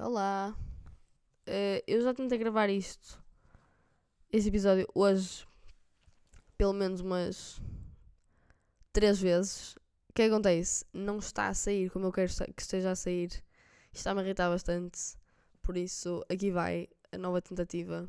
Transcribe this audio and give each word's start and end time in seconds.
Olá. 0.00 0.56
Eh, 1.44 1.82
eu 1.84 2.00
já 2.00 2.14
tentei 2.14 2.38
gravar 2.38 2.70
isto, 2.70 3.20
este 4.30 4.48
episódio, 4.48 4.86
hoje, 4.94 5.44
pelo 6.56 6.72
menos 6.72 7.00
umas 7.00 7.60
três 8.92 9.20
vezes. 9.20 9.74
O 10.08 10.12
que 10.14 10.22
acontece? 10.22 10.84
Não 10.92 11.18
está 11.18 11.48
a 11.48 11.54
sair 11.54 11.90
como 11.90 12.06
eu 12.06 12.12
quero 12.12 12.32
que 12.54 12.62
esteja 12.62 12.92
a 12.92 12.94
sair. 12.94 13.42
Está-me 13.92 14.20
a 14.20 14.24
irritar 14.24 14.48
bastante. 14.48 15.16
Por 15.60 15.76
isso, 15.76 16.24
aqui 16.28 16.52
vai 16.52 16.88
a 17.10 17.18
nova 17.18 17.42
tentativa. 17.42 18.08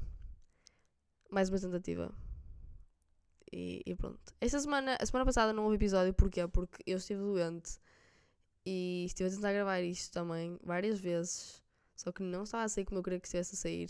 Mais 1.32 1.50
uma 1.50 1.60
tentativa. 1.60 2.14
E, 3.52 3.82
e 3.84 3.96
pronto. 3.96 4.32
Esta 4.40 4.60
semana, 4.60 4.96
a 5.02 5.06
semana 5.08 5.26
passada 5.26 5.52
não 5.54 5.64
houve 5.64 5.78
episódio, 5.78 6.14
porquê? 6.14 6.48
Porque 6.48 6.84
eu 6.86 6.98
estive 6.98 7.20
doente 7.20 7.80
e 8.64 9.06
estive 9.08 9.30
a 9.30 9.34
tentar 9.34 9.54
gravar 9.54 9.82
isto 9.82 10.14
também 10.14 10.60
várias 10.64 11.00
vezes. 11.00 11.68
Só 12.00 12.14
que 12.14 12.24
não 12.24 12.44
estava 12.44 12.64
a 12.64 12.70
sair 12.70 12.86
como 12.86 13.00
eu 13.00 13.04
queria 13.04 13.20
que 13.20 13.28
estivesse 13.28 13.56
a 13.56 13.58
sair. 13.58 13.90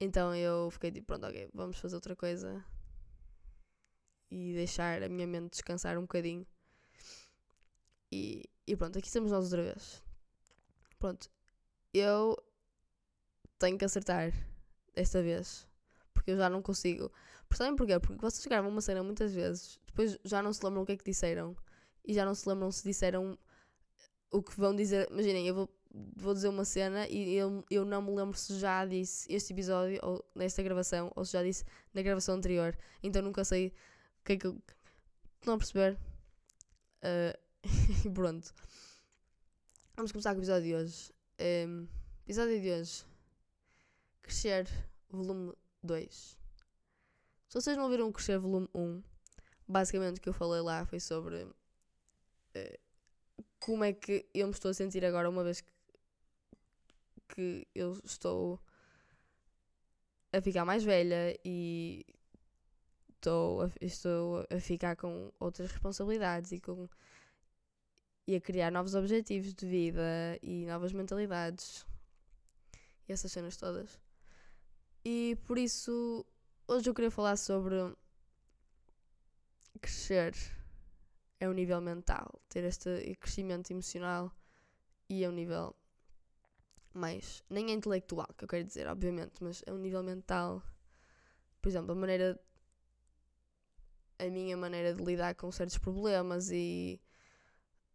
Então 0.00 0.34
eu 0.34 0.68
fiquei 0.72 0.90
tipo, 0.90 1.06
pronto, 1.06 1.24
ok, 1.24 1.48
vamos 1.54 1.78
fazer 1.78 1.94
outra 1.94 2.16
coisa. 2.16 2.64
E 4.28 4.54
deixar 4.54 5.00
a 5.04 5.08
minha 5.08 5.24
mente 5.24 5.52
descansar 5.52 5.96
um 5.98 6.00
bocadinho. 6.00 6.44
E, 8.10 8.42
e 8.66 8.74
pronto, 8.74 8.98
aqui 8.98 9.06
estamos 9.06 9.30
nós 9.30 9.44
outra 9.44 9.62
vez. 9.62 10.02
Pronto, 10.98 11.30
eu 11.94 12.36
tenho 13.56 13.78
que 13.78 13.84
acertar 13.84 14.32
desta 14.92 15.22
vez. 15.22 15.64
Porque 16.12 16.32
eu 16.32 16.36
já 16.36 16.50
não 16.50 16.60
consigo. 16.60 17.12
Por 17.48 17.56
sabem 17.56 17.76
porquê? 17.76 18.00
Porque 18.00 18.20
vocês 18.20 18.44
gravam 18.46 18.68
uma 18.68 18.80
cena 18.80 19.04
muitas 19.04 19.32
vezes, 19.32 19.78
depois 19.86 20.18
já 20.24 20.42
não 20.42 20.52
se 20.52 20.64
lembram 20.64 20.82
o 20.82 20.86
que 20.86 20.92
é 20.92 20.96
que 20.96 21.04
disseram. 21.04 21.56
E 22.04 22.12
já 22.12 22.24
não 22.24 22.34
se 22.34 22.48
lembram 22.48 22.72
se 22.72 22.82
disseram 22.82 23.38
o 24.32 24.42
que 24.42 24.58
vão 24.58 24.74
dizer. 24.74 25.08
Imaginem, 25.12 25.46
eu 25.46 25.54
vou, 25.54 25.75
vou 26.14 26.34
dizer 26.34 26.48
uma 26.48 26.64
cena 26.64 27.08
e 27.08 27.34
eu, 27.34 27.64
eu 27.70 27.84
não 27.84 28.02
me 28.02 28.14
lembro 28.14 28.36
se 28.36 28.58
já 28.58 28.84
disse 28.84 29.32
este 29.32 29.52
episódio 29.52 29.98
ou 30.02 30.24
nesta 30.34 30.62
gravação 30.62 31.10
ou 31.16 31.24
se 31.24 31.32
já 31.32 31.42
disse 31.42 31.64
na 31.94 32.02
gravação 32.02 32.34
anterior. 32.34 32.76
Então 33.02 33.22
nunca 33.22 33.44
sei 33.44 33.68
o 34.20 34.24
que 34.24 34.32
é 34.32 34.36
que 34.36 34.46
eu. 34.46 34.60
Estão 35.40 35.58
perceber? 35.58 35.98
Uh, 37.02 38.10
pronto. 38.12 38.52
Vamos 39.96 40.12
começar 40.12 40.32
com 40.34 40.38
o 40.38 40.40
episódio 40.40 40.64
de 40.64 40.74
hoje. 40.74 41.12
Um, 41.40 41.88
episódio 42.24 42.60
de 42.60 42.70
hoje. 42.70 43.04
Crescer, 44.22 44.68
volume 45.08 45.52
2. 45.82 46.36
Se 47.48 47.54
vocês 47.54 47.76
não 47.76 47.84
ouviram 47.84 48.10
Crescer, 48.10 48.38
volume 48.38 48.68
1, 48.74 49.02
basicamente 49.68 50.18
o 50.18 50.20
que 50.20 50.28
eu 50.28 50.34
falei 50.34 50.60
lá 50.60 50.84
foi 50.84 51.00
sobre. 51.00 51.44
Uh, 51.44 52.78
como 53.60 53.84
é 53.84 53.92
que 53.92 54.28
eu 54.34 54.46
me 54.46 54.52
estou 54.52 54.70
a 54.70 54.74
sentir 54.74 55.04
agora, 55.04 55.30
uma 55.30 55.42
vez 55.42 55.60
que, 55.60 55.75
que 57.28 57.66
eu 57.74 57.98
estou 58.04 58.60
a 60.32 60.40
ficar 60.40 60.64
mais 60.64 60.84
velha 60.84 61.38
e 61.44 62.04
estou 63.14 63.62
a, 63.62 63.70
estou 63.80 64.46
a 64.50 64.60
ficar 64.60 64.96
com 64.96 65.32
outras 65.40 65.70
responsabilidades 65.70 66.52
e 66.52 66.60
com 66.60 66.88
e 68.28 68.34
a 68.34 68.40
criar 68.40 68.72
novos 68.72 68.94
objetivos 68.94 69.54
de 69.54 69.66
vida 69.66 70.38
e 70.42 70.66
novas 70.66 70.92
mentalidades 70.92 71.86
e 73.08 73.12
essas 73.12 73.30
cenas 73.30 73.56
todas. 73.56 74.00
E 75.04 75.38
por 75.46 75.56
isso 75.56 76.26
hoje 76.66 76.90
eu 76.90 76.94
queria 76.94 77.10
falar 77.10 77.36
sobre 77.36 77.76
crescer 79.80 80.34
é 81.38 81.48
um 81.48 81.52
nível 81.52 81.80
mental, 81.80 82.40
ter 82.48 82.64
este 82.64 83.14
crescimento 83.20 83.70
emocional 83.70 84.32
e 85.08 85.22
é 85.22 85.28
um 85.28 85.32
nível 85.32 85.76
mais, 86.96 87.42
nem 87.48 87.70
é 87.70 87.72
intelectual, 87.72 88.28
que 88.36 88.44
eu 88.44 88.48
quero 88.48 88.64
dizer, 88.64 88.86
obviamente, 88.86 89.42
mas 89.42 89.62
é 89.66 89.72
um 89.72 89.78
nível 89.78 90.02
mental. 90.02 90.62
Por 91.60 91.68
exemplo, 91.68 91.92
a 91.92 91.94
maneira, 91.94 92.40
a 94.18 94.24
minha 94.24 94.56
maneira 94.56 94.94
de 94.94 95.02
lidar 95.02 95.34
com 95.34 95.50
certos 95.52 95.78
problemas 95.78 96.50
e 96.50 97.00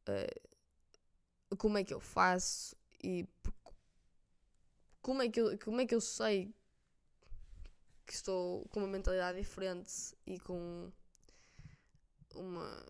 uh, 0.07 1.57
como 1.57 1.77
é 1.77 1.83
que 1.83 1.93
eu 1.93 1.99
faço 1.99 2.75
e 3.03 3.27
como 5.01 5.21
é 5.21 5.29
que 5.29 5.41
eu, 5.41 5.57
como 5.59 5.81
é 5.81 5.85
que 5.85 5.95
eu 5.95 6.01
sei 6.01 6.53
que 8.05 8.13
estou 8.13 8.67
com 8.69 8.81
uma 8.81 8.87
mentalidade 8.87 9.39
diferente 9.39 10.15
e 10.25 10.39
com 10.39 10.91
uma 12.35 12.85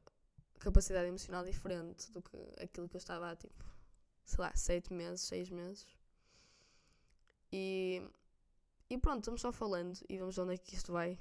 capacidade 0.59 1.07
emocional 1.07 1.43
diferente 1.43 2.11
do 2.11 2.21
que 2.21 2.37
aquilo 2.61 2.87
que 2.87 2.95
eu 2.95 2.99
estava 2.99 3.31
há, 3.31 3.35
tipo, 3.35 3.65
sei 4.23 4.39
lá, 4.39 4.55
sete 4.55 4.93
meses, 4.93 5.21
seis 5.21 5.49
meses. 5.49 5.85
E, 7.51 8.01
e 8.89 8.97
pronto, 8.97 9.19
estamos 9.19 9.41
só 9.41 9.51
falando 9.51 9.99
e 10.09 10.17
vamos 10.17 10.35
ver 10.35 10.41
onde 10.41 10.53
é 10.53 10.57
que 10.57 10.75
isto 10.75 10.91
vai. 10.91 11.19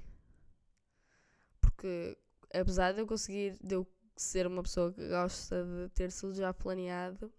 Porque 1.59 2.17
apesar 2.53 2.93
de 2.93 3.01
eu 3.01 3.07
conseguir, 3.07 3.57
de 3.61 3.75
eu 3.75 3.87
ser 4.15 4.47
uma 4.47 4.63
pessoa 4.63 4.93
que 4.93 5.07
gosta 5.07 5.63
de 5.63 5.89
ter 5.89 6.11
tudo 6.13 6.35
já 6.35 6.53
planeado, 6.53 7.31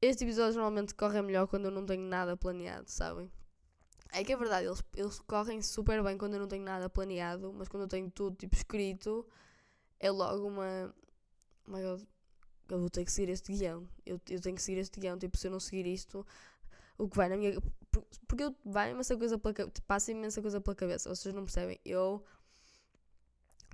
este 0.00 0.24
episódio 0.24 0.54
normalmente 0.54 0.94
corre 0.94 1.20
melhor 1.22 1.46
quando 1.46 1.66
eu 1.66 1.70
não 1.70 1.86
tenho 1.86 2.02
nada 2.02 2.36
planeado, 2.36 2.88
sabem? 2.90 3.30
É 4.12 4.22
que 4.22 4.32
é 4.32 4.36
verdade, 4.36 4.66
eles, 4.66 4.82
eles 4.94 5.20
correm 5.20 5.60
super 5.62 6.02
bem 6.02 6.16
quando 6.16 6.34
eu 6.34 6.40
não 6.40 6.48
tenho 6.48 6.64
nada 6.64 6.88
planeado, 6.88 7.52
mas 7.52 7.68
quando 7.68 7.82
eu 7.84 7.88
tenho 7.88 8.10
tudo 8.10 8.36
tipo 8.36 8.54
escrito, 8.54 9.26
é 9.98 10.10
logo 10.10 10.46
uma. 10.46 10.94
Oh 11.66 11.70
my 11.72 11.82
god, 11.82 12.02
eu 12.68 12.78
vou 12.78 12.90
ter 12.90 13.04
que 13.04 13.12
seguir 13.12 13.32
este 13.32 13.52
guião. 13.52 13.88
Eu, 14.04 14.20
eu 14.28 14.40
tenho 14.40 14.56
que 14.56 14.62
seguir 14.62 14.80
este 14.80 15.00
guião. 15.00 15.18
Tipo, 15.18 15.36
se 15.36 15.46
eu 15.46 15.50
não 15.50 15.60
seguir 15.60 15.86
isto, 15.86 16.26
o 16.98 17.08
que 17.08 17.16
vai 17.16 17.28
na 17.28 17.36
minha. 17.36 17.60
Porque 18.26 18.44
eu, 18.44 18.54
vai 18.64 18.90
imensa 18.90 19.16
coisa 19.16 19.38
pela 19.38 19.54
cabeça. 19.54 19.82
Passa 19.86 20.12
imensa 20.12 20.40
coisa 20.40 20.60
pela 20.60 20.74
cabeça. 20.74 21.08
Vocês 21.08 21.34
não 21.34 21.44
percebem. 21.44 21.78
Eu. 21.84 22.24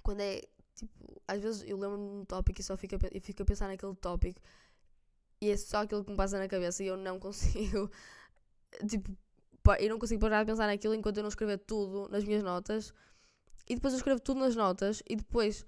Quando 0.02 0.20
é. 0.20 0.42
Tipo, 0.74 1.22
às 1.28 1.40
vezes 1.40 1.62
eu 1.66 1.76
lembro-me 1.76 2.08
de 2.08 2.16
um 2.22 2.24
tópico 2.24 2.60
e 2.60 2.64
só 2.64 2.76
fico 2.76 2.96
a, 2.96 2.98
fico 3.20 3.42
a 3.42 3.46
pensar 3.46 3.68
naquele 3.68 3.94
tópico. 3.96 4.40
E 5.40 5.50
é 5.50 5.56
só 5.56 5.78
aquilo 5.78 6.04
que 6.04 6.10
me 6.10 6.16
passa 6.16 6.38
na 6.38 6.48
cabeça 6.48 6.82
e 6.82 6.86
eu 6.86 6.96
não 6.96 7.18
consigo. 7.20 7.90
Tipo, 8.88 9.16
eu 9.78 9.90
não 9.90 9.98
consigo 9.98 10.20
parar 10.20 10.42
de 10.44 10.50
pensar 10.50 10.66
naquilo 10.66 10.94
enquanto 10.94 11.18
eu 11.18 11.22
não 11.22 11.28
escrever 11.28 11.58
tudo 11.58 12.08
nas 12.08 12.24
minhas 12.24 12.42
notas. 12.42 12.92
E 13.68 13.74
depois 13.74 13.94
eu 13.94 13.98
escrevo 13.98 14.20
tudo 14.20 14.40
nas 14.40 14.56
notas 14.56 15.02
e 15.08 15.14
depois 15.14 15.64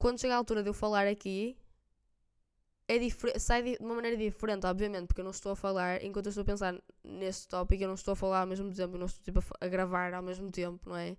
quando 0.00 0.18
chega 0.18 0.34
a 0.34 0.38
altura 0.38 0.62
de 0.62 0.70
eu 0.70 0.74
falar 0.74 1.06
aqui, 1.06 1.58
é 2.90 3.38
sai 3.38 3.62
de 3.62 3.76
uma 3.80 3.94
maneira 3.94 4.16
diferente, 4.16 4.66
obviamente, 4.66 5.06
porque 5.06 5.20
eu 5.20 5.24
não 5.24 5.30
estou 5.30 5.52
a 5.52 5.56
falar 5.56 6.02
enquanto 6.02 6.26
eu 6.26 6.30
estou 6.30 6.42
a 6.42 6.44
pensar 6.44 6.82
neste 7.04 7.46
tópico, 7.46 7.82
eu 7.84 7.86
não 7.86 7.94
estou 7.94 8.12
a 8.12 8.16
falar 8.16 8.40
ao 8.40 8.46
mesmo 8.48 8.72
tempo, 8.74 8.96
eu 8.96 8.98
não 8.98 9.06
estou 9.06 9.22
tipo, 9.22 9.38
a, 9.38 9.64
a 9.64 9.68
gravar 9.68 10.12
ao 10.12 10.22
mesmo 10.22 10.50
tempo, 10.50 10.88
não 10.88 10.96
é? 10.96 11.16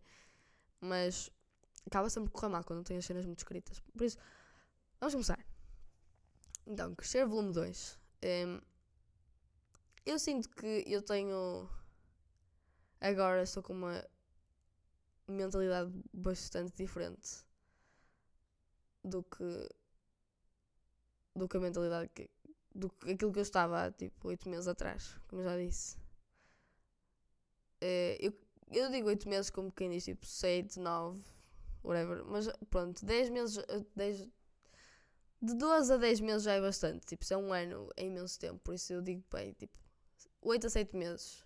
Mas 0.82 1.32
acaba 1.86 2.10
sempre 2.10 2.30
por 2.30 2.42
correr 2.42 2.52
mal 2.52 2.64
quando 2.66 2.84
tenho 2.84 3.00
as 3.00 3.06
cenas 3.06 3.26
muito 3.26 3.40
escritas. 3.40 3.80
Por 3.80 4.04
isso, 4.04 4.18
vamos 5.00 5.14
começar. 5.14 5.40
Então, 6.68 6.94
crescer 6.94 7.26
volume 7.26 7.54
2. 7.54 8.00
Um, 8.24 8.62
eu 10.06 10.20
sinto 10.20 10.50
que 10.50 10.84
eu 10.86 11.02
tenho. 11.02 11.70
Agora 13.00 13.44
estou 13.44 13.64
com 13.64 13.74
uma 13.74 14.06
mentalidade 15.26 15.92
bastante 16.14 16.76
diferente 16.76 17.46
do 19.04 19.24
que 19.24 19.70
do 21.36 21.48
que 21.48 21.58
a 21.58 21.60
mentalidade 21.60 22.10
que 22.14 22.30
do 22.74 22.90
que 22.90 23.12
aquilo 23.12 23.32
que 23.32 23.40
eu 23.40 23.44
estava 23.44 23.86
há 23.86 23.92
tipo 23.92 24.28
8 24.28 24.48
meses 24.50 24.68
atrás, 24.68 25.18
como 25.28 25.44
já 25.44 25.58
disse. 25.58 25.98
É, 27.82 28.18
eu, 28.20 28.34
eu 28.72 28.90
digo 28.90 29.08
8 29.08 29.28
meses 29.28 29.50
como 29.50 29.72
quem 29.72 29.90
diz 29.90 30.06
tipo 30.06 30.26
7, 30.26 30.80
9, 30.80 31.22
whatever, 31.84 32.24
mas 32.26 32.48
pronto, 32.70 33.06
10 33.06 33.30
meses, 33.30 33.64
10, 33.96 34.28
de 35.42 35.54
12 35.56 35.94
a 35.94 35.98
10 35.98 36.20
meses 36.22 36.44
já 36.44 36.54
é 36.54 36.62
bastante, 36.62 37.06
tipo, 37.06 37.26
se 37.26 37.34
é 37.34 37.38
um 37.38 37.52
ano 37.52 37.90
é 37.98 38.06
imenso 38.06 38.40
tempo, 38.40 38.60
por 38.60 38.76
isso 38.76 38.94
eu 38.94 39.02
digo 39.02 39.24
bem, 39.32 39.54
tipo, 39.54 39.74
8 40.42 40.68
a 40.68 40.70
7 40.70 40.96
meses. 40.96 41.44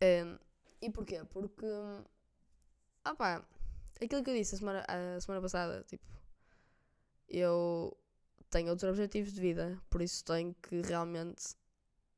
É, 0.00 0.24
e 0.80 0.90
porquê? 0.90 1.24
Porque, 1.24 1.66
ah 3.04 3.14
pá, 3.14 3.46
aquilo 4.00 4.22
que 4.24 4.30
eu 4.30 4.34
disse 4.34 4.54
a 4.54 4.58
semana, 4.58 4.84
a 4.88 5.20
semana 5.20 5.42
passada, 5.42 5.84
tipo, 5.84 6.06
eu 7.28 7.96
tenho 8.50 8.70
outros 8.70 8.90
objetivos 8.90 9.32
de 9.32 9.40
vida, 9.40 9.80
por 9.90 10.00
isso 10.00 10.24
tenho 10.24 10.54
que 10.54 10.80
realmente 10.82 11.54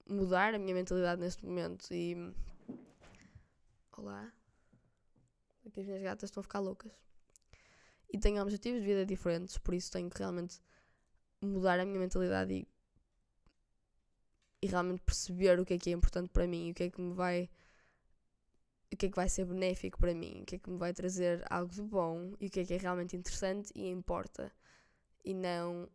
mudar 0.09 0.55
a 0.55 0.59
minha 0.59 0.75
mentalidade 0.75 1.21
neste 1.21 1.45
momento 1.45 1.93
e. 1.93 2.17
Olá. 3.97 4.33
Aqui 5.67 5.81
as 5.81 5.87
minhas 5.87 6.03
gatas 6.03 6.29
estão 6.29 6.41
a 6.41 6.45
ficar 6.45 6.61
loucas. 6.61 6.93
E 8.13 8.19
tenho 8.19 8.43
objetivos 8.43 8.81
de 8.81 8.87
vida 8.87 9.05
diferentes, 9.05 9.59
por 9.59 9.75
isso 9.75 9.93
tenho 9.93 10.11
que 10.11 10.19
realmente 10.19 10.61
mudar 11.41 11.79
a 11.79 11.85
minha 11.85 11.99
mentalidade 11.99 12.55
e, 12.55 12.69
e 14.63 14.67
realmente 14.67 15.03
perceber 15.03 15.59
o 15.59 15.65
que 15.65 15.75
é 15.75 15.79
que 15.79 15.91
é 15.91 15.93
importante 15.93 16.29
para 16.31 16.47
mim 16.47 16.71
o 16.71 16.75
que 16.75 16.83
é 16.85 16.91
que 16.91 17.01
me 17.01 17.15
vai 17.15 17.49
o 18.93 18.97
que 18.97 19.07
é 19.07 19.09
que 19.09 19.17
vai 19.17 19.29
ser 19.29 19.47
benéfico 19.47 19.99
para 19.99 20.13
mim, 20.13 20.43
o 20.43 20.45
que 20.45 20.57
é 20.57 20.59
que 20.59 20.69
me 20.69 20.77
vai 20.77 20.93
trazer 20.93 21.43
algo 21.49 21.73
de 21.73 21.81
bom 21.81 22.35
e 22.41 22.49
o 22.49 22.51
que 22.51 22.61
é 22.61 22.65
que 22.65 22.75
é 22.75 22.77
realmente 22.77 23.17
interessante 23.17 23.73
e 23.75 23.89
importa 23.89 24.53
e 25.25 25.33
não 25.33 25.89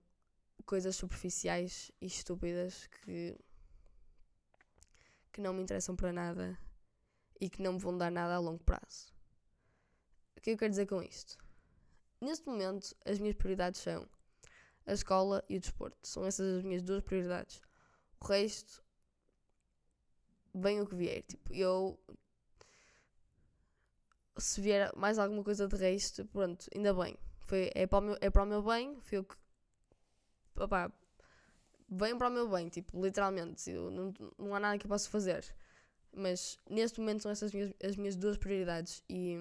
coisas 0.63 0.95
superficiais 0.95 1.91
e 2.01 2.05
estúpidas 2.05 2.87
que 2.87 3.37
que 5.31 5.41
não 5.41 5.53
me 5.53 5.61
interessam 5.61 5.97
para 5.97 6.13
nada 6.13 6.57
e 7.41 7.49
que 7.49 7.61
não 7.61 7.73
me 7.73 7.79
vão 7.79 7.97
dar 7.97 8.09
nada 8.09 8.35
a 8.35 8.39
longo 8.39 8.63
prazo. 8.63 9.13
O 10.37 10.41
que 10.41 10.51
eu 10.51 10.57
quero 10.57 10.69
dizer 10.69 10.85
com 10.85 11.03
isto? 11.03 11.37
Neste 12.21 12.47
momento, 12.47 12.95
as 13.05 13.19
minhas 13.19 13.35
prioridades 13.35 13.81
são 13.81 14.07
a 14.85 14.93
escola 14.93 15.43
e 15.49 15.57
o 15.57 15.59
desporto. 15.59 15.97
São 16.07 16.25
essas 16.25 16.59
as 16.59 16.63
minhas 16.63 16.81
duas 16.81 17.03
prioridades. 17.03 17.61
O 18.21 18.25
resto, 18.25 18.81
vem 20.53 20.81
o 20.81 20.87
que 20.87 20.95
vier. 20.95 21.21
Tipo, 21.23 21.53
eu. 21.53 21.99
Se 24.37 24.59
vier 24.61 24.91
mais 24.95 25.17
alguma 25.17 25.43
coisa 25.43 25.67
de 25.67 25.75
resto, 25.75 26.25
pronto, 26.25 26.67
ainda 26.75 26.93
bem. 26.93 27.17
Foi, 27.39 27.71
é, 27.75 27.85
para 27.85 27.99
o 27.99 28.01
meu, 28.01 28.17
é 28.19 28.29
para 28.29 28.43
o 28.43 28.45
meu 28.45 28.61
bem, 28.63 28.99
foi 28.99 29.19
o 29.19 29.23
que. 29.23 29.35
Opá, 30.57 30.91
vem 31.89 32.17
para 32.17 32.29
o 32.29 32.31
meu 32.31 32.49
bem, 32.49 32.69
tipo, 32.69 33.01
literalmente. 33.03 33.71
Não, 33.71 34.13
não 34.37 34.55
há 34.55 34.59
nada 34.59 34.77
que 34.77 34.85
eu 34.85 34.89
possa 34.89 35.09
fazer. 35.09 35.45
Mas 36.13 36.57
neste 36.69 36.99
momento 36.99 37.23
são 37.23 37.31
essas 37.31 37.51
minhas, 37.51 37.73
as 37.83 37.95
minhas 37.97 38.15
duas 38.15 38.37
prioridades. 38.37 39.03
E. 39.09 39.37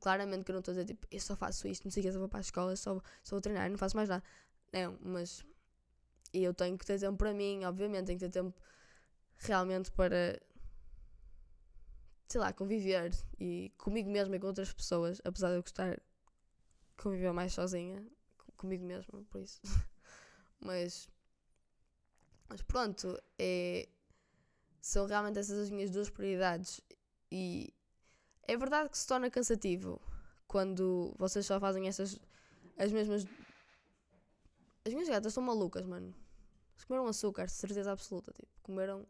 Claramente 0.00 0.44
que 0.44 0.50
eu 0.52 0.54
não 0.54 0.60
estou 0.60 0.72
a 0.72 0.76
dizer 0.76 0.86
tipo, 0.86 1.06
eu 1.10 1.18
só 1.20 1.34
faço 1.34 1.66
isto, 1.66 1.84
não 1.84 1.90
sei 1.90 2.02
o 2.02 2.06
que, 2.06 2.12
só 2.12 2.18
vou 2.20 2.28
para 2.28 2.38
a 2.38 2.40
escola, 2.40 2.76
só, 2.76 2.94
só 3.24 3.34
vou 3.34 3.40
treinar, 3.40 3.68
não 3.68 3.76
faço 3.76 3.96
mais 3.96 4.08
nada. 4.08 4.22
Não, 4.72 4.96
mas 5.02 5.44
e 6.32 6.44
eu 6.44 6.54
tenho 6.54 6.76
que 6.78 6.86
ter 6.86 6.98
tempo 7.00 7.16
para 7.16 7.32
mim, 7.32 7.64
obviamente, 7.64 8.06
tenho 8.06 8.18
que 8.18 8.26
ter 8.26 8.30
tempo 8.30 8.54
realmente 9.38 9.90
para, 9.90 10.40
sei 12.28 12.40
lá, 12.40 12.52
conviver 12.52 13.12
e 13.40 13.72
comigo 13.78 14.10
mesma 14.10 14.36
e 14.36 14.40
com 14.40 14.46
outras 14.46 14.72
pessoas, 14.72 15.20
apesar 15.24 15.48
de 15.50 15.56
eu 15.56 15.62
gostar 15.62 16.00
conviver 16.98 17.32
mais 17.32 17.52
sozinha, 17.52 18.04
comigo 18.56 18.84
mesma, 18.84 19.22
por 19.30 19.40
isso. 19.40 19.60
mas, 20.60 21.08
mas 22.48 22.60
pronto, 22.62 23.18
é, 23.38 23.88
são 24.80 25.06
realmente 25.06 25.38
essas 25.38 25.58
as 25.58 25.70
minhas 25.70 25.90
duas 25.90 26.10
prioridades 26.10 26.80
e 27.30 27.72
é 28.42 28.56
verdade 28.56 28.90
que 28.90 28.98
se 28.98 29.06
torna 29.06 29.30
cansativo 29.30 30.00
quando 30.46 31.14
vocês 31.18 31.44
só 31.46 31.60
fazem 31.60 31.88
essas 31.88 32.18
as 32.78 32.92
mesmas 32.92 33.26
as 34.84 34.94
minhas 34.94 35.08
gatas 35.08 35.34
são 35.34 35.42
malucas, 35.42 35.84
mano. 35.84 36.14
Eles 36.74 36.84
comeram 36.84 37.06
açúcar, 37.06 37.48
certeza 37.48 37.92
absoluta. 37.92 38.32
Tipo, 38.32 38.48
comeram 38.62 39.06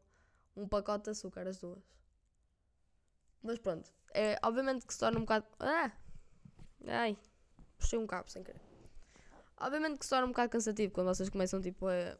um 0.56 0.66
pacote 0.66 1.04
de 1.04 1.10
açúcar, 1.10 1.46
as 1.46 1.58
duas. 1.58 1.84
Mas 3.42 3.58
pronto. 3.58 3.92
É, 4.12 4.36
obviamente 4.42 4.84
que 4.84 4.92
se 4.92 4.98
torna 4.98 5.18
um 5.18 5.22
bocado. 5.22 5.46
Ah! 5.60 5.92
Ai! 6.86 7.16
Puxei 7.78 7.98
um 7.98 8.06
cabo 8.06 8.28
sem 8.28 8.42
querer. 8.42 8.60
Obviamente 9.56 9.98
que 9.98 10.04
se 10.04 10.10
torna 10.10 10.26
um 10.26 10.30
bocado 10.30 10.50
cansativo 10.50 10.92
quando 10.92 11.08
vocês 11.08 11.28
começam 11.28 11.60
tipo 11.60 11.86
a, 11.86 12.18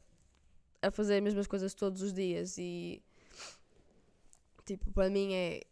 a 0.83 0.91
fazer 0.91 1.17
as 1.17 1.23
mesmas 1.23 1.47
coisas 1.47 1.75
todos 1.75 2.03
os 2.03 2.13
dias 2.13 2.57
e. 2.59 3.03
Tipo, 4.65 4.91
para 4.93 5.11
mim 5.11 5.35
é. 5.35 5.63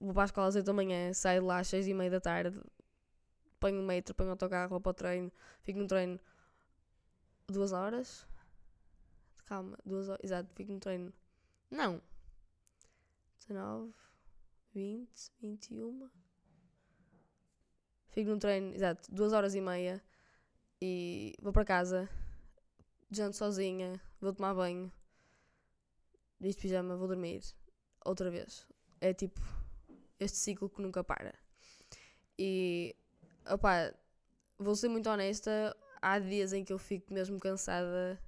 Vou 0.00 0.14
para 0.14 0.22
a 0.22 0.26
escola 0.26 0.46
às 0.46 0.54
8 0.54 0.64
da 0.64 0.72
manhã, 0.72 1.12
saio 1.12 1.40
de 1.40 1.46
lá 1.46 1.58
às 1.58 1.68
6 1.68 1.88
e 1.88 1.94
meia 1.94 2.10
da 2.10 2.20
tarde, 2.20 2.56
ponho 3.58 3.80
o 3.80 3.84
metro, 3.84 4.14
ponho 4.14 4.28
o 4.28 4.32
autocarro, 4.32 4.68
vou 4.70 4.80
para 4.80 4.90
o 4.90 4.94
treino, 4.94 5.32
fico 5.62 5.80
no 5.80 5.88
treino 5.88 6.20
duas 7.48 7.72
horas. 7.72 8.26
Calma, 9.46 9.78
duas 9.84 10.08
horas. 10.08 10.22
Exato, 10.22 10.54
fico 10.54 10.72
no 10.72 10.80
treino. 10.80 11.12
Não. 11.70 12.00
19, 13.40 13.92
20, 14.74 15.32
21. 15.40 16.10
Fico 18.10 18.30
no 18.30 18.38
treino, 18.38 18.74
exato, 18.74 19.12
duas 19.12 19.32
horas 19.32 19.54
e 19.54 19.60
meia. 19.60 20.02
E 20.80 21.34
vou 21.42 21.52
para 21.52 21.64
casa. 21.64 22.08
Janto 23.10 23.36
sozinha. 23.36 24.00
Vou 24.20 24.32
tomar 24.32 24.54
banho. 24.54 24.92
Visto 26.40 26.60
pijama, 26.60 26.96
vou 26.96 27.08
dormir. 27.08 27.42
Outra 28.04 28.30
vez. 28.30 28.66
É 29.00 29.12
tipo 29.12 29.40
este 30.18 30.36
ciclo 30.36 30.68
que 30.68 30.82
nunca 30.82 31.02
para. 31.02 31.34
E 32.38 32.94
opá, 33.50 33.92
vou 34.58 34.74
ser 34.76 34.88
muito 34.88 35.08
honesta, 35.08 35.76
há 36.00 36.18
dias 36.18 36.52
em 36.52 36.64
que 36.64 36.72
eu 36.72 36.78
fico 36.78 37.12
mesmo 37.12 37.38
cansada 37.38 38.20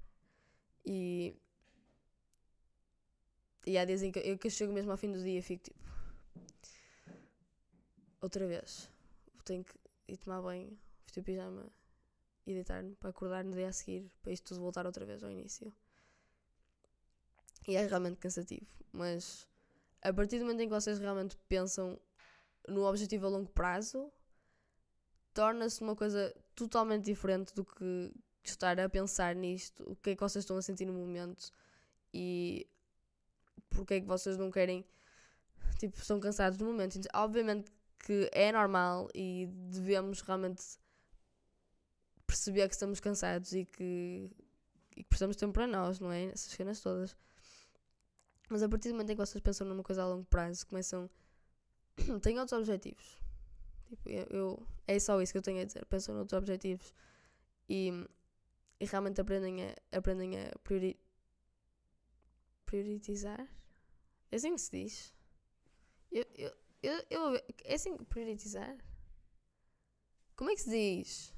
e. 0.85 1.37
E 3.67 3.77
há 3.77 3.85
dias 3.85 4.03
em 4.03 4.11
que 4.11 4.19
eu, 4.19 4.39
que 4.39 4.47
eu 4.47 4.51
chego 4.51 4.73
mesmo 4.73 4.91
ao 4.91 4.97
fim 4.97 5.13
do 5.13 5.23
dia 5.23 5.39
e 5.39 5.43
fico 5.43 5.65
tipo. 5.65 5.81
Outra 8.21 8.47
vez. 8.47 8.91
Tenho 9.45 9.65
que 9.65 9.79
ir 10.09 10.17
tomar 10.17 10.43
banho, 10.43 10.79
vestir 11.05 11.21
o 11.21 11.25
pijama 11.25 11.67
e 12.47 12.55
deitar-me 12.55 12.95
para 12.97 13.11
acordar 13.11 13.45
no 13.45 13.53
dia 13.53 13.69
a 13.69 13.73
seguir, 13.73 14.11
para 14.23 14.33
isto 14.33 14.49
tudo 14.49 14.61
voltar 14.61 14.87
outra 14.87 15.05
vez 15.05 15.23
ao 15.23 15.31
início. 15.31 15.73
E 17.67 17.77
é 17.77 17.87
realmente 17.87 18.19
cansativo. 18.19 18.67
Mas 18.93 19.47
a 20.03 20.13
partir 20.13 20.39
do 20.39 20.45
momento 20.45 20.63
em 20.63 20.69
que 20.69 20.75
vocês 20.75 20.99
realmente 20.99 21.37
pensam 21.49 22.01
no 22.69 22.85
objetivo 22.85 23.27
a 23.27 23.31
longo 23.31 23.51
prazo, 23.51 24.11
torna-se 25.33 25.81
uma 25.83 25.95
coisa 25.95 26.35
totalmente 26.55 27.05
diferente 27.05 27.55
do 27.55 27.65
que 27.65 28.13
estar 28.43 28.79
a 28.81 28.89
pensar 28.89 29.35
nisto, 29.35 29.85
o 29.91 29.97
que 29.97 30.11
é 30.11 30.17
que 30.17 30.21
vocês 30.21 30.43
estão 30.43 30.57
a 30.57 30.63
sentir 30.63 30.87
no 30.87 30.93
momento 30.93 31.53
e 32.13 32.67
porque 33.69 33.95
é 33.95 34.01
que 34.01 34.07
vocês 34.07 34.37
não 34.37 34.51
querem, 34.51 34.85
tipo, 35.79 35.97
estão 35.97 36.19
cansados 36.19 36.59
no 36.59 36.67
momento. 36.67 36.99
Então, 36.99 37.11
obviamente 37.23 37.71
que 38.01 38.31
é 38.33 38.51
normal 38.51 39.09
e 39.15 39.47
devemos 39.71 40.21
realmente 40.23 40.79
perceber 42.27 42.69
que 42.69 42.75
estamos 42.75 43.01
cansados 43.01 43.53
e 43.53 43.65
que, 43.65 44.31
e 44.97 45.03
que 45.03 45.09
precisamos 45.09 45.37
de 45.37 45.41
tempo 45.41 45.53
para 45.53 45.67
nós, 45.67 45.99
não 46.01 46.11
é? 46.11 46.25
Essas 46.27 46.53
cenas 46.53 46.81
todas. 46.81 47.17
Mas 48.49 48.63
a 48.63 48.69
partir 48.69 48.89
do 48.89 48.95
momento 48.95 49.11
em 49.11 49.17
que 49.17 49.25
vocês 49.25 49.41
pensam 49.43 49.67
numa 49.67 49.83
coisa 49.83 50.03
a 50.03 50.07
longo 50.07 50.25
prazo, 50.25 50.67
começam. 50.67 51.09
têm 52.23 52.39
outros 52.39 52.59
objetivos. 52.59 53.21
Tipo, 53.89 54.09
eu, 54.09 54.27
eu, 54.31 54.67
é 54.87 54.99
só 54.99 55.21
isso 55.21 55.33
que 55.33 55.39
eu 55.39 55.43
tenho 55.43 55.61
a 55.61 55.65
dizer. 55.65 55.85
Pensam 55.87 56.15
noutros 56.15 56.39
objetivos 56.39 56.95
e, 57.69 57.93
e 58.81 58.85
realmente 58.85 59.21
aprendem 59.21 59.65
a, 59.65 59.77
aprendem 59.97 60.39
a 60.41 60.59
priori, 60.65 60.99
prioritizar. 62.65 63.49
É 64.31 64.37
assim 64.37 64.55
que 64.55 64.61
se 64.61 64.71
diz? 64.71 65.15
Eu, 66.11 66.25
eu, 66.35 66.53
eu, 66.83 67.05
eu, 67.11 67.37
é 67.65 67.75
assim 67.75 67.97
prioritizar? 67.97 68.77
Como 70.37 70.51
é 70.51 70.55
que 70.55 70.63
se 70.63 70.71
diz? 70.71 71.35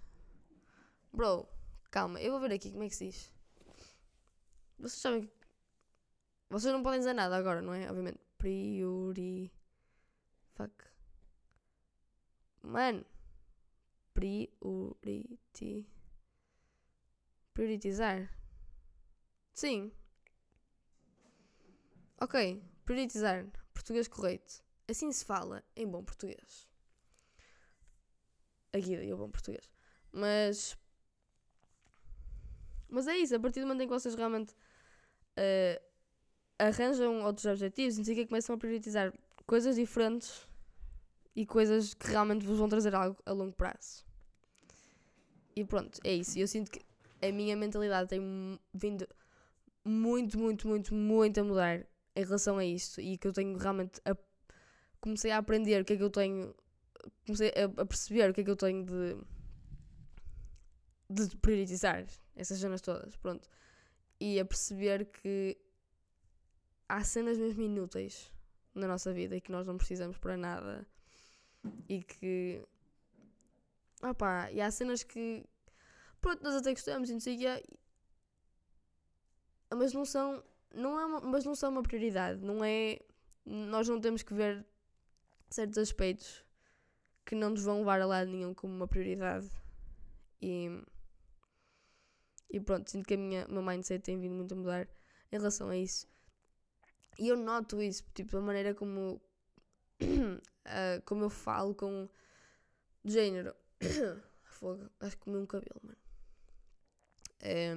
Bro, 1.13 1.49
calma, 1.91 2.21
eu 2.21 2.33
vou 2.33 2.41
ver 2.41 2.53
aqui 2.55 2.71
como 2.71 2.85
é 2.85 2.89
que 2.89 2.95
se 2.95 3.07
diz. 3.07 3.33
Vocês 4.79 5.01
sabem 5.01 5.23
que. 5.23 5.33
Vocês 6.49 6.73
não 6.73 6.83
podem 6.83 7.01
dizer 7.01 7.13
nada 7.13 7.37
agora, 7.37 7.63
não 7.63 7.75
é? 7.75 7.89
Obviamente. 7.89 8.21
Priori. 8.39 9.53
Fuck. 10.55 10.85
Mano. 12.63 13.05
Priority. 14.15 15.87
Prioritizar. 17.55 18.31
Sim. 19.53 19.93
Ok. 22.21 22.63
Prioritizar. 22.85 23.47
Português 23.73 24.09
correto. 24.09 24.63
Assim 24.93 25.11
se 25.11 25.25
fala 25.25 25.65
em 25.75 25.87
bom 25.87 26.05
português. 26.05 26.69
Aqui 28.73 28.97
daí 28.97 29.13
o 29.13 29.17
bom 29.17 29.31
português. 29.31 29.71
Mas. 30.13 30.77
Mas 32.89 33.09
é 33.09 33.17
isso. 33.17 33.35
A 33.35 33.41
partir 33.41 33.61
do 33.61 33.67
momento 33.67 33.83
em 33.83 33.87
que 33.87 33.95
vocês 33.95 34.15
realmente 34.15 34.53
uh, 34.53 35.83
arranjam 36.59 37.25
outros 37.25 37.47
objetivos, 37.47 37.97
não 37.97 38.05
sei 38.05 38.15
o 38.15 38.17
que, 38.19 38.27
começam 38.27 38.55
a 38.55 38.59
prioritizar 38.59 39.13
coisas 39.47 39.77
diferentes 39.77 40.47
e 41.35 41.47
coisas 41.47 41.95
que 41.95 42.09
realmente 42.09 42.47
vos 42.47 42.59
vão 42.59 42.69
trazer 42.69 42.95
algo 42.95 43.17
a 43.25 43.33
longo 43.33 43.55
prazo. 43.55 44.05
E 45.57 45.65
pronto, 45.65 46.01
é 46.05 46.13
isso. 46.13 46.39
Eu 46.39 46.47
sinto 46.47 46.71
que 46.71 46.81
a 47.27 47.33
minha 47.33 47.57
mentalidade 47.57 48.11
tem 48.11 48.59
vindo 48.75 49.09
muito, 49.83 50.39
muito, 50.39 50.69
muito, 50.69 50.95
muito 50.95 51.41
a 51.41 51.45
mudar 51.45 51.87
em 52.15 52.25
relação 52.25 52.59
a 52.59 52.65
isto 52.65 53.01
e 53.01 53.17
que 53.17 53.27
eu 53.27 53.33
tenho 53.33 53.57
realmente 53.57 54.01
a, 54.05 54.15
comecei 55.03 55.31
a 55.31 55.39
aprender 55.39 55.83
o 55.83 55.85
que 55.85 55.93
é 55.93 55.97
que 55.99 56.03
eu 56.03 56.11
tenho 56.11 56.55
comecei 57.27 57.51
a, 57.51 57.83
a 57.83 57.85
perceber 57.85 58.31
o 58.31 58.35
que 58.35 58.41
é 58.41 58.45
que 58.45 58.51
eu 58.51 58.57
tenho 58.57 58.87
de 58.87 59.19
de 61.13 61.37
priorizar 61.37 62.07
essas 62.35 62.59
cenas 62.59 62.81
todas, 62.81 63.15
pronto. 63.17 63.47
E 64.19 64.41
a 64.41 64.45
perceber 64.45 65.07
que 65.07 65.59
há 66.89 67.05
cenas 67.05 67.39
mesmo 67.39 67.63
inúteis 67.63 68.33
na 68.75 68.87
nossa 68.87 69.13
vida 69.13 69.37
e 69.37 69.41
que 69.41 69.53
nós 69.53 69.67
não 69.67 69.77
precisamos 69.77 70.17
para 70.17 70.37
nada 70.37 70.87
e 71.89 72.03
que. 72.03 72.63
Opá, 74.03 74.51
e 74.51 74.61
há 74.61 74.71
cenas 74.71 75.03
que. 75.03 75.45
Pronto, 76.21 76.43
nós 76.43 76.55
até 76.55 76.71
gostamos 76.73 77.11
e 77.11 77.13
não 77.13 77.21
sei 77.21 77.37
o 77.37 77.39
que 77.39 77.69
Mas 79.75 79.93
não 79.93 80.05
são. 80.05 80.43
Não 80.75 80.99
é 80.99 81.05
uma, 81.05 81.21
mas 81.21 81.45
não 81.45 81.55
são 81.55 81.71
uma 81.71 81.83
prioridade. 81.83 82.41
Não 82.41 82.65
é. 82.65 82.99
Nós 83.45 83.89
não 83.89 84.01
temos 84.01 84.23
que 84.23 84.33
ver 84.33 84.65
certos 85.53 85.79
aspectos 85.79 86.45
que 87.25 87.35
não 87.35 87.51
nos 87.51 87.63
vão 87.63 87.79
levar 87.79 88.01
a 88.01 88.07
lado 88.07 88.31
nenhum 88.31 88.55
como 88.55 88.75
uma 88.75 88.89
prioridade. 88.89 89.49
E. 90.41 90.83
E 92.51 92.61
pronto, 92.61 92.91
sinto 92.91 93.07
que 93.07 93.15
a 93.15 93.17
minha, 93.17 93.47
o 93.47 93.53
meu 93.53 93.63
mindset 93.63 94.03
tem 94.03 94.21
vindo 94.21 94.35
muito 94.35 94.53
a 94.53 94.57
mudar 94.57 94.89
em 95.31 95.37
relação 95.37 95.69
a 95.71 95.77
isso. 95.77 96.07
E 97.19 97.29
eu 97.29 97.37
noto 97.37 97.81
isso, 97.81 98.05
tipo, 98.15 98.37
a 98.37 98.41
maneira 98.43 98.75
como, 98.75 99.21
uh, 100.03 101.03
como 101.07 101.25
eu 101.25 101.31
falo 101.31 101.75
com 101.75 102.09
de 103.05 103.13
género. 103.13 103.55
Fogo, 104.45 104.91
acho 105.01 105.17
que 105.17 105.25
comi 105.25 105.39
um 105.39 105.47
cabelo, 105.47 105.81
mano. 105.83 105.99
É, 107.41 107.75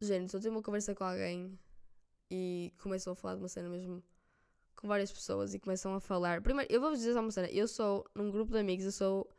género, 0.00 0.26
estou 0.26 0.38
a 0.38 0.42
ter 0.42 0.48
uma 0.48 0.62
conversa 0.62 0.94
com 0.94 1.04
alguém 1.04 1.58
e 2.30 2.72
começam 2.78 3.12
a 3.12 3.16
falar 3.16 3.34
de 3.34 3.42
uma 3.42 3.48
cena 3.48 3.68
mesmo 3.68 4.02
com 4.82 4.88
várias 4.88 5.12
pessoas 5.12 5.54
e 5.54 5.60
começam 5.60 5.94
a 5.94 6.00
falar. 6.00 6.42
Primeiro, 6.42 6.70
eu 6.70 6.80
vou-vos 6.80 6.98
dizer 6.98 7.14
só 7.14 7.20
uma 7.20 7.30
cena. 7.30 7.48
Eu 7.50 7.68
sou, 7.68 8.04
num 8.14 8.30
grupo 8.32 8.52
de 8.52 8.58
amigos, 8.58 8.84
eu 8.84 8.92
sou. 8.92 9.30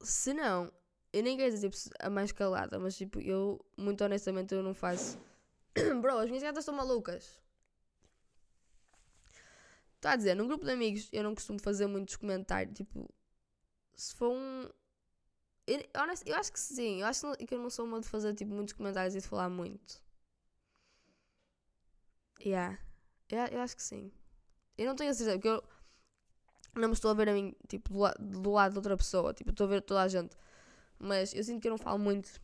Se 0.00 0.34
não, 0.34 0.70
eu 1.12 1.22
nem 1.22 1.36
quero 1.36 1.52
dizer 1.52 1.70
tipo, 1.70 1.94
a 2.00 2.10
mais 2.10 2.32
calada, 2.32 2.80
mas 2.80 2.96
tipo, 2.96 3.20
eu, 3.20 3.64
muito 3.76 4.02
honestamente, 4.02 4.52
eu 4.52 4.64
não 4.64 4.74
faço. 4.74 5.16
Bro, 6.02 6.18
as 6.18 6.26
minhas 6.28 6.42
gatas 6.42 6.64
estão 6.64 6.74
malucas. 6.74 7.40
Estou 9.94 10.10
a 10.10 10.16
dizer, 10.16 10.34
num 10.34 10.48
grupo 10.48 10.64
de 10.64 10.72
amigos 10.72 11.08
eu 11.12 11.22
não 11.22 11.36
costumo 11.36 11.60
fazer 11.60 11.86
muitos 11.86 12.16
comentários. 12.16 12.76
Tipo, 12.76 13.08
se 13.94 14.12
for 14.16 14.30
um. 14.30 14.68
Eu, 15.68 15.80
eu 16.26 16.34
acho 16.34 16.52
que 16.52 16.58
sim, 16.58 17.00
eu 17.00 17.06
acho 17.06 17.36
que 17.36 17.54
eu 17.54 17.60
não 17.60 17.70
sou 17.70 17.84
uma 17.84 18.00
de 18.00 18.08
fazer 18.08 18.34
tipo, 18.34 18.52
muitos 18.52 18.74
comentários 18.74 19.14
e 19.14 19.20
de 19.20 19.28
falar 19.28 19.48
muito. 19.48 20.01
Yeah. 22.40 22.78
yeah. 23.30 23.52
Eu 23.54 23.60
acho 23.60 23.76
que 23.76 23.82
sim. 23.82 24.12
Eu 24.76 24.86
não 24.86 24.96
tenho 24.96 25.10
a 25.10 25.14
certeza, 25.14 25.38
porque 25.38 25.48
eu 25.48 25.62
não 26.74 26.88
me 26.88 26.94
estou 26.94 27.10
a 27.10 27.14
ver 27.14 27.28
a 27.28 27.32
mim, 27.34 27.54
tipo, 27.68 27.92
do, 27.92 27.98
la 27.98 28.12
do 28.18 28.50
lado 28.52 28.72
de 28.72 28.78
outra 28.78 28.96
pessoa. 28.96 29.34
Tipo, 29.34 29.50
estou 29.50 29.66
a 29.66 29.70
ver 29.70 29.82
toda 29.82 30.02
a 30.02 30.08
gente. 30.08 30.36
Mas 30.98 31.34
eu 31.34 31.44
sinto 31.44 31.60
que 31.60 31.68
eu 31.68 31.72
não 31.72 31.78
falo 31.78 31.98
muito. 31.98 32.40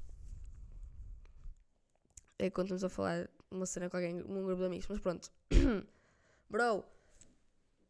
É 2.39 2.51
quando 2.51 2.67
estamos 2.67 2.85
a 2.85 2.89
falar 2.89 3.29
uma 3.51 3.67
cena 3.67 3.89
com 3.91 3.97
alguém 3.97 4.15
num 4.15 4.45
grupo 4.45 4.61
de 4.61 4.67
amigos. 4.67 4.87
Mas 4.89 5.01
pronto. 5.01 5.31
Bro. 6.51 6.85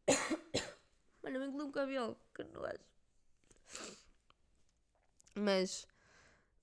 Mano, 1.22 1.36
eu 1.36 1.44
engoli 1.44 1.64
um 1.64 1.72
cabelo. 1.72 2.16
Que 2.34 2.44
nojo. 2.44 2.78
Mas. 5.34 5.86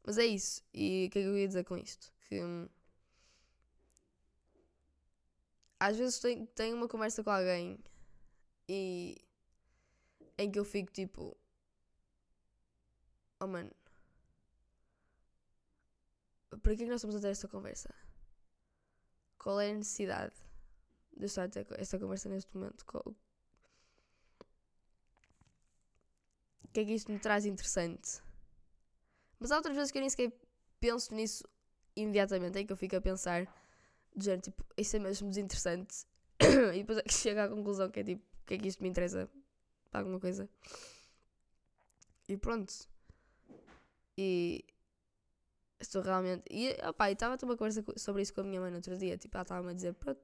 Mas 0.04 0.18
é 0.18 0.26
isso. 0.26 0.62
E 0.74 1.08
o 1.08 1.12
que 1.12 1.20
é 1.20 1.22
que 1.22 1.28
eu 1.28 1.38
ia 1.38 1.48
dizer 1.48 1.64
com 1.66 1.78
isto? 1.78 2.12
Que. 2.28 2.42
Hum, 2.44 2.68
às 5.80 5.98
vezes 5.98 6.20
tenho, 6.20 6.48
tenho 6.48 6.76
uma 6.76 6.88
conversa 6.88 7.24
com 7.24 7.30
alguém 7.30 7.80
e. 8.68 9.16
em 10.38 10.52
que 10.52 10.60
eu 10.60 10.66
fico 10.66 10.92
tipo. 10.92 11.38
Oh 13.40 13.48
mano. 13.48 13.72
Para 16.62 16.76
que 16.76 16.84
é 16.84 16.88
nós 16.88 16.96
estamos 16.96 17.16
a 17.16 17.20
ter 17.20 17.30
esta 17.30 17.48
conversa? 17.48 17.94
Qual 19.38 19.60
é 19.60 19.72
a 19.72 19.74
necessidade 19.74 20.36
de 21.16 21.26
estar 21.26 21.44
a 21.44 21.50
ter 21.50 21.68
esta 21.80 22.00
conversa 22.00 22.30
neste 22.30 22.56
momento? 22.56 22.86
O 22.94 23.16
que 26.74 26.80
é 26.80 26.86
que 26.86 26.94
isto 26.94 27.12
me 27.12 27.20
traz 27.20 27.46
interessante? 27.46 28.22
Mas 29.40 29.52
há 29.52 29.58
outras 29.58 29.76
vezes 29.76 29.92
que 29.92 29.98
eu 29.98 30.02
nem 30.02 30.10
sequer 30.10 30.32
penso 30.80 31.14
nisso 31.14 31.44
imediatamente, 31.96 32.60
é 32.60 32.64
que 32.64 32.72
eu 32.72 32.78
fico 32.78 32.96
a 32.96 33.02
pensar 33.02 33.48
de 34.16 34.26
género, 34.26 34.42
tipo, 34.42 34.64
isso 34.78 34.96
é 34.96 35.00
mesmo 35.00 35.30
desinteressante. 35.30 36.06
e 36.74 36.80
depois 36.80 37.00
é 37.00 37.02
que 37.04 37.14
chega 37.14 37.46
à 37.46 37.50
conclusão 37.50 37.90
que 37.90 38.00
é 38.00 38.04
tipo, 38.04 38.24
o 38.42 38.46
que 38.46 38.54
é 38.56 38.58
que 38.58 38.68
isto 38.68 38.82
me 38.82 38.90
interessa 38.90 39.30
para 39.90 40.02
alguma 40.02 40.20
coisa. 40.20 40.50
E 42.28 42.38
pronto. 42.38 42.74
E 44.18 44.66
estou 45.80 46.02
realmente. 46.02 46.44
E 46.50 46.76
opa, 46.88 47.12
estava 47.12 47.36
a 47.36 47.38
ter 47.38 47.46
uma 47.46 47.58
conversa 47.58 47.84
sobre 47.98 48.22
isso 48.22 48.34
com 48.34 48.42
a 48.42 48.44
minha 48.44 48.60
mãe 48.62 48.72
no 48.72 48.78
outro 48.78 48.98
dia. 48.98 49.18
Tipo, 49.18 49.38
ela 49.38 49.44
estava-me 49.44 49.72
a 49.72 49.74
dizer: 49.74 49.94
pronto, 49.94 50.20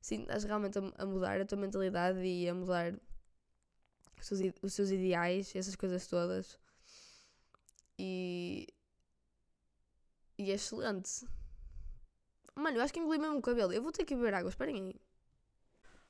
sim, 0.00 0.22
estás 0.22 0.44
realmente 0.44 0.78
a, 0.78 0.82
a, 0.98 1.06
mudar 1.06 1.40
a 1.40 1.44
tua 1.44 1.58
mentalidade 1.58 2.20
e 2.20 2.48
a 2.48 2.54
mudar 2.54 2.94
os 4.18 4.26
seus, 4.26 4.40
os 4.62 4.74
seus 4.74 4.90
ideais, 4.90 5.54
essas 5.54 5.76
coisas 5.76 6.06
todas. 6.06 6.58
E. 7.98 8.68
E 10.38 10.50
é 10.50 10.54
excelente. 10.54 11.26
Mano, 12.56 12.78
eu 12.78 12.82
acho 12.82 12.92
que 12.92 13.00
engoli 13.00 13.18
mesmo 13.18 13.38
o 13.38 13.42
cabelo. 13.42 13.72
Eu 13.72 13.82
vou 13.82 13.92
ter 13.92 14.04
que 14.04 14.14
beber 14.14 14.34
água, 14.34 14.48
esperem 14.48 14.76
aí. 14.76 15.00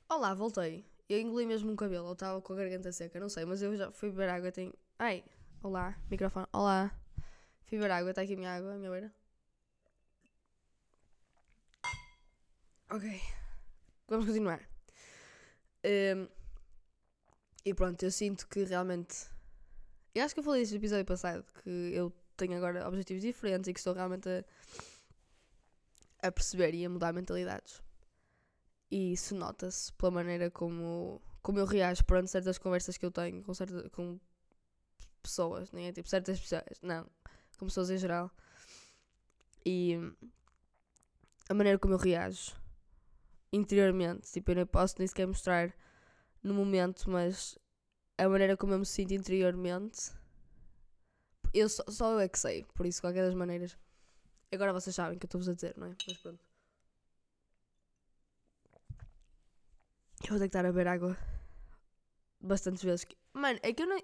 Olá, 0.07 0.33
voltei. 0.33 0.85
Eu 1.09 1.19
engoli 1.19 1.45
mesmo 1.45 1.71
um 1.71 1.75
cabelo, 1.75 2.07
eu 2.07 2.13
estava 2.13 2.41
com 2.41 2.53
a 2.53 2.55
garganta 2.55 2.91
seca, 2.91 3.19
não 3.19 3.29
sei, 3.29 3.45
mas 3.45 3.61
eu 3.61 3.75
já 3.75 3.91
fui 3.91 4.09
beber 4.09 4.29
água. 4.29 4.51
Tenho... 4.51 4.73
Ai, 4.97 5.23
olá, 5.61 5.97
microfone, 6.09 6.47
olá. 6.53 6.91
Fui 7.63 7.77
beber 7.77 7.91
água, 7.91 8.09
está 8.11 8.21
aqui 8.21 8.33
a 8.33 8.37
minha 8.37 8.55
água, 8.55 8.73
a 8.73 8.77
minha 8.77 8.89
beira. 8.89 9.13
Ok, 12.89 13.21
vamos 14.07 14.27
continuar. 14.27 14.61
Um, 15.83 16.27
e 17.65 17.73
pronto, 17.73 18.01
eu 18.03 18.11
sinto 18.11 18.47
que 18.47 18.63
realmente. 18.63 19.27
Eu 20.13 20.23
acho 20.23 20.33
que 20.33 20.39
eu 20.39 20.43
falei 20.43 20.61
isso 20.61 20.73
no 20.73 20.79
episódio 20.79 21.05
passado, 21.05 21.43
que 21.63 21.69
eu 21.69 22.13
tenho 22.37 22.55
agora 22.55 22.87
objetivos 22.87 23.23
diferentes 23.23 23.67
e 23.67 23.73
que 23.73 23.79
estou 23.79 23.93
realmente 23.93 24.29
a 24.29 24.45
a 26.27 26.31
perceber 26.31 26.73
e 26.73 26.85
a 26.85 26.89
mudar 26.89 27.13
mentalidades. 27.13 27.81
E 28.89 29.13
isso 29.13 29.35
nota-se 29.35 29.91
pela 29.93 30.11
maneira 30.11 30.49
como, 30.51 31.21
como 31.41 31.59
eu 31.59 31.65
reajo 31.65 32.03
perante 32.05 32.31
certas 32.31 32.57
conversas 32.57 32.97
que 32.97 33.05
eu 33.05 33.11
tenho 33.11 33.43
com, 33.43 33.53
certa, 33.53 33.89
com 33.89 34.19
pessoas, 35.21 35.71
nem 35.71 35.87
é 35.87 35.91
tipo 35.91 36.07
certas 36.07 36.39
pessoas, 36.39 36.63
não, 36.81 37.05
com 37.57 37.65
pessoas 37.65 37.89
em 37.89 37.97
geral. 37.97 38.31
E 39.65 39.95
a 41.49 41.53
maneira 41.53 41.79
como 41.79 41.95
eu 41.95 41.97
reajo 41.97 42.55
interiormente, 43.51 44.31
tipo, 44.31 44.51
eu 44.51 44.55
não 44.55 44.67
posso 44.67 44.95
nem 44.99 45.07
sequer 45.07 45.27
mostrar 45.27 45.73
no 46.43 46.53
momento, 46.53 47.09
mas 47.09 47.57
a 48.17 48.29
maneira 48.29 48.55
como 48.55 48.73
eu 48.73 48.79
me 48.79 48.85
sinto 48.85 49.13
interiormente, 49.13 50.11
eu 51.53 51.67
só, 51.69 51.83
só 51.89 52.11
eu 52.13 52.19
é 52.19 52.27
que 52.27 52.37
sei, 52.37 52.65
por 52.75 52.85
isso, 52.85 53.01
qualquer 53.01 53.23
das 53.25 53.33
maneiras. 53.33 53.77
Agora 54.55 54.73
vocês 54.73 54.95
sabem 54.95 55.17
o 55.17 55.19
que 55.19 55.25
eu 55.25 55.27
estou-vos 55.27 55.49
a 55.49 55.53
dizer, 55.53 55.75
não 55.77 55.87
é? 55.87 55.95
Mas 56.07 56.17
pronto. 56.17 56.39
Eu 60.23 60.29
vou 60.29 60.39
ter 60.39 60.45
que 60.45 60.45
estar 60.45 60.65
a 60.65 60.71
beber 60.71 60.87
água 60.87 61.17
bastantes 62.39 62.83
vezes. 62.83 63.05
Mano, 63.33 63.59
é 63.61 63.73
que 63.73 63.83
eu 63.83 63.87
não. 63.87 64.01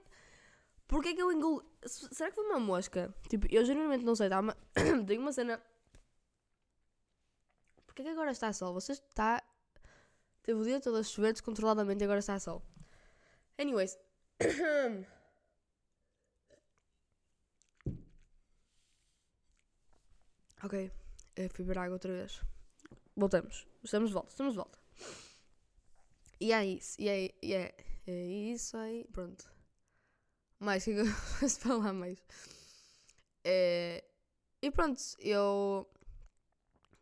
Porquê 0.88 1.10
é 1.10 1.14
que 1.16 1.22
eu 1.22 1.32
engulo. 1.32 1.64
Será 1.86 2.30
que 2.30 2.36
foi 2.36 2.46
uma 2.46 2.60
mosca? 2.60 3.14
Tipo, 3.30 3.48
eu 3.50 3.64
genuinamente 3.66 4.06
não 4.06 4.16
sei, 4.16 4.30
tá? 4.30 4.42
Mas... 4.42 4.56
Tenho 5.08 5.22
uma 5.22 5.32
cena. 5.32 5.62
Porquê 7.86 8.02
é 8.02 8.06
que 8.06 8.12
agora 8.12 8.32
está 8.32 8.52
sol? 8.54 8.74
Você 8.74 8.92
está. 8.92 9.42
Teve 10.44 10.60
o 10.60 10.64
dia 10.64 10.82
todo 10.82 10.98
a 10.98 11.04
chover 11.04 11.34
descontroladamente 11.34 12.04
e 12.04 12.06
agora 12.06 12.20
está 12.20 12.38
sol. 12.40 12.62
Anyways. 13.58 13.98
Ok, 20.64 20.92
eu 21.36 21.50
fui 21.50 21.66
beber 21.66 21.80
água 21.80 21.96
outra 21.96 22.14
vez. 22.14 22.40
Voltamos. 23.16 23.68
Estamos 23.84 24.10
de 24.10 24.14
volta, 24.14 24.30
estamos 24.30 24.54
de 24.54 24.58
volta. 24.58 24.78
E 26.40 26.54
é 26.54 26.66
isso, 26.66 27.02
e 27.02 27.10
é, 27.10 27.34
e 27.42 27.54
é, 27.54 27.76
é 28.06 28.26
isso 28.54 28.78
aí. 28.78 29.08
Pronto. 29.12 29.52
Mais, 30.60 30.84
que 30.84 30.92
eu 30.92 31.06
posso 31.40 31.60
falar 31.60 31.94
mais? 31.94 32.20
É, 33.44 34.04
e 34.62 34.70
pronto, 34.70 35.02
eu 35.20 35.90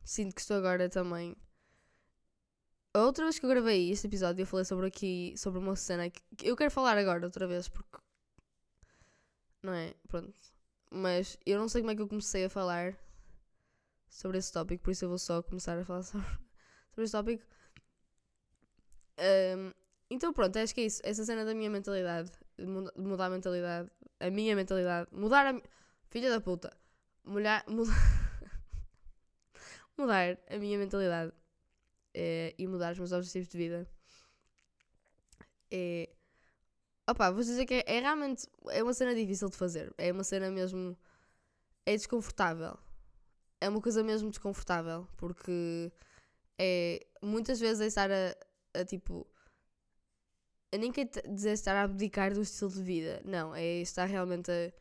sinto 0.06 0.34
que 0.36 0.42
estou 0.42 0.56
agora 0.56 0.88
também. 0.88 1.36
A 2.94 3.02
outra 3.02 3.26
vez 3.26 3.38
que 3.38 3.46
eu 3.46 3.50
gravei 3.50 3.92
este 3.92 4.08
episódio, 4.08 4.42
eu 4.42 4.48
falei 4.48 4.66
sobre 4.66 4.88
aqui, 4.88 5.34
sobre 5.38 5.60
uma 5.60 5.76
cena 5.76 6.10
que 6.10 6.24
eu 6.42 6.56
quero 6.56 6.72
falar 6.72 6.98
agora 6.98 7.26
outra 7.26 7.46
vez, 7.46 7.68
porque. 7.68 7.98
Não 9.62 9.74
é? 9.74 9.94
Pronto. 10.08 10.34
Mas 10.90 11.38
eu 11.46 11.60
não 11.60 11.68
sei 11.68 11.82
como 11.82 11.92
é 11.92 11.96
que 11.96 12.02
eu 12.02 12.08
comecei 12.08 12.46
a 12.46 12.50
falar 12.50 12.98
sobre 14.10 14.40
esse 14.40 14.52
tópico, 14.52 14.84
por 14.84 14.92
isso 14.92 15.06
eu 15.06 15.10
vou 15.10 15.20
só 15.20 15.42
começar 15.44 15.78
a 15.78 15.86
falar 15.86 16.02
sobre, 16.04 16.28
sobre 16.90 17.04
esse 17.04 17.12
tópico. 17.12 17.46
Um, 19.20 19.72
então 20.10 20.34
pronto, 20.34 20.58
acho 20.58 20.74
que 20.74 20.82
é 20.82 20.86
isso. 20.86 21.02
Essa 21.04 21.24
cena 21.24 21.46
da 21.46 21.54
minha 21.54 21.70
mentalidade, 21.70 22.32
de 22.58 22.66
mudar 22.66 23.28
a 23.28 23.30
mentalidade, 23.30 23.90
a 24.20 24.30
minha 24.30 24.56
mentalidade, 24.56 25.08
mudar 25.12 25.54
a 25.54 25.62
filha 26.08 26.30
da 26.30 26.42
puta, 26.42 26.76
mudar, 27.24 27.64
mudar, 27.68 27.94
mudar 29.98 30.38
a 30.50 30.58
minha 30.58 30.78
mentalidade 30.78 31.32
é, 32.14 32.56
e 32.58 32.68
mudar 32.68 32.94
os 32.94 32.98
meus 32.98 33.12
objetivos 33.12 33.50
de 33.50 33.58
vida. 33.58 33.88
É, 35.72 36.10
opa, 37.08 37.30
vou 37.30 37.42
dizer 37.42 37.66
que 37.66 37.76
é, 37.76 37.84
é 37.86 38.00
realmente 38.00 38.48
é 38.70 38.82
uma 38.82 38.94
cena 38.94 39.14
difícil 39.14 39.50
de 39.50 39.58
fazer. 39.58 39.94
É 39.98 40.12
uma 40.12 40.24
cena 40.24 40.50
mesmo. 40.50 40.98
É 41.86 41.96
desconfortável 41.96 42.78
é 43.62 43.70
uma 43.70 43.82
coisa 43.82 44.04
mesmo 44.04 44.30
desconfortável, 44.30 45.08
porque 45.18 45.92
é 46.58 47.06
muitas 47.22 47.60
vezes 47.60 47.82
é 47.82 47.88
estar 47.88 48.10
a, 48.12 48.36
a 48.80 48.86
tipo. 48.86 49.28
Eu 50.72 50.80
nem 50.80 50.92
quero 50.92 51.10
dizer 51.34 51.54
estar 51.54 51.76
a 51.76 51.84
abdicar 51.84 52.34
do 52.34 52.42
estilo 52.42 52.72
de 52.72 52.84
vida, 52.84 53.22
não, 53.26 53.56
é 53.56 53.82
estar 53.82 54.06
realmente 54.06 54.52
a, 54.52 54.72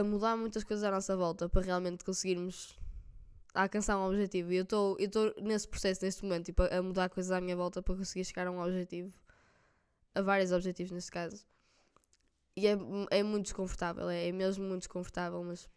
a 0.00 0.02
mudar 0.02 0.36
muitas 0.36 0.64
coisas 0.64 0.84
à 0.84 0.90
nossa 0.90 1.16
volta 1.16 1.48
para 1.48 1.62
realmente 1.62 2.04
conseguirmos 2.04 2.76
alcançar 3.54 3.96
um 3.98 4.08
objetivo. 4.08 4.52
E 4.52 4.56
eu 4.56 4.66
estou 4.98 5.34
nesse 5.40 5.68
processo 5.68 6.04
neste 6.04 6.24
momento, 6.24 6.46
tipo, 6.46 6.62
a 6.62 6.82
mudar 6.82 7.08
coisas 7.08 7.30
à 7.30 7.40
minha 7.40 7.56
volta 7.56 7.82
para 7.82 7.94
conseguir 7.94 8.24
chegar 8.24 8.46
a 8.46 8.50
um 8.50 8.60
objetivo. 8.60 9.12
A 10.14 10.22
vários 10.22 10.50
objetivos 10.50 10.92
neste 10.92 11.12
caso. 11.12 11.46
E 12.56 12.66
é, 12.66 12.76
é 13.10 13.22
muito 13.22 13.44
desconfortável, 13.44 14.10
é, 14.10 14.28
é 14.28 14.32
mesmo 14.32 14.64
muito 14.64 14.82
desconfortável, 14.82 15.42
mas 15.44 15.68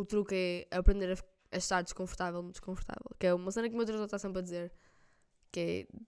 o 0.00 0.04
truque 0.04 0.66
é 0.70 0.76
aprender 0.76 1.12
a, 1.12 1.56
a, 1.56 1.58
estar 1.58 1.82
desconfortável 1.82 2.42
no 2.42 2.50
desconfortável. 2.50 3.10
Que 3.18 3.26
é 3.26 3.34
uma 3.34 3.52
cena 3.52 3.68
que 3.68 3.74
o 3.74 3.76
meu 3.76 3.86
treinador 3.86 4.06
está 4.06 4.18
sempre 4.18 4.40
a 4.40 4.42
dizer. 4.42 4.72
Que 5.52 5.88
é. 5.90 5.98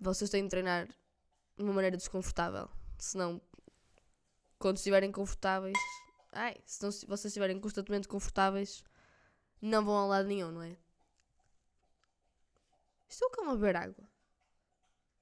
Vocês 0.00 0.30
têm 0.30 0.44
de 0.44 0.48
treinar 0.48 0.86
de 0.86 1.62
uma 1.64 1.72
maneira 1.72 1.96
desconfortável. 1.96 2.68
Senão, 2.98 3.40
quando 4.58 4.76
estiverem 4.76 5.12
confortáveis. 5.12 5.78
Ai, 6.32 6.56
se 6.64 6.82
não, 6.82 6.90
vocês 6.90 7.26
estiverem 7.26 7.58
constantemente 7.58 8.06
confortáveis, 8.06 8.84
não 9.60 9.84
vão 9.84 9.96
a 9.96 10.06
lado 10.06 10.28
nenhum, 10.28 10.50
não 10.50 10.62
é? 10.62 10.76
Estou 13.08 13.30
cá 13.30 13.42
a 13.42 13.54
beber 13.54 13.76
água. 13.76 14.08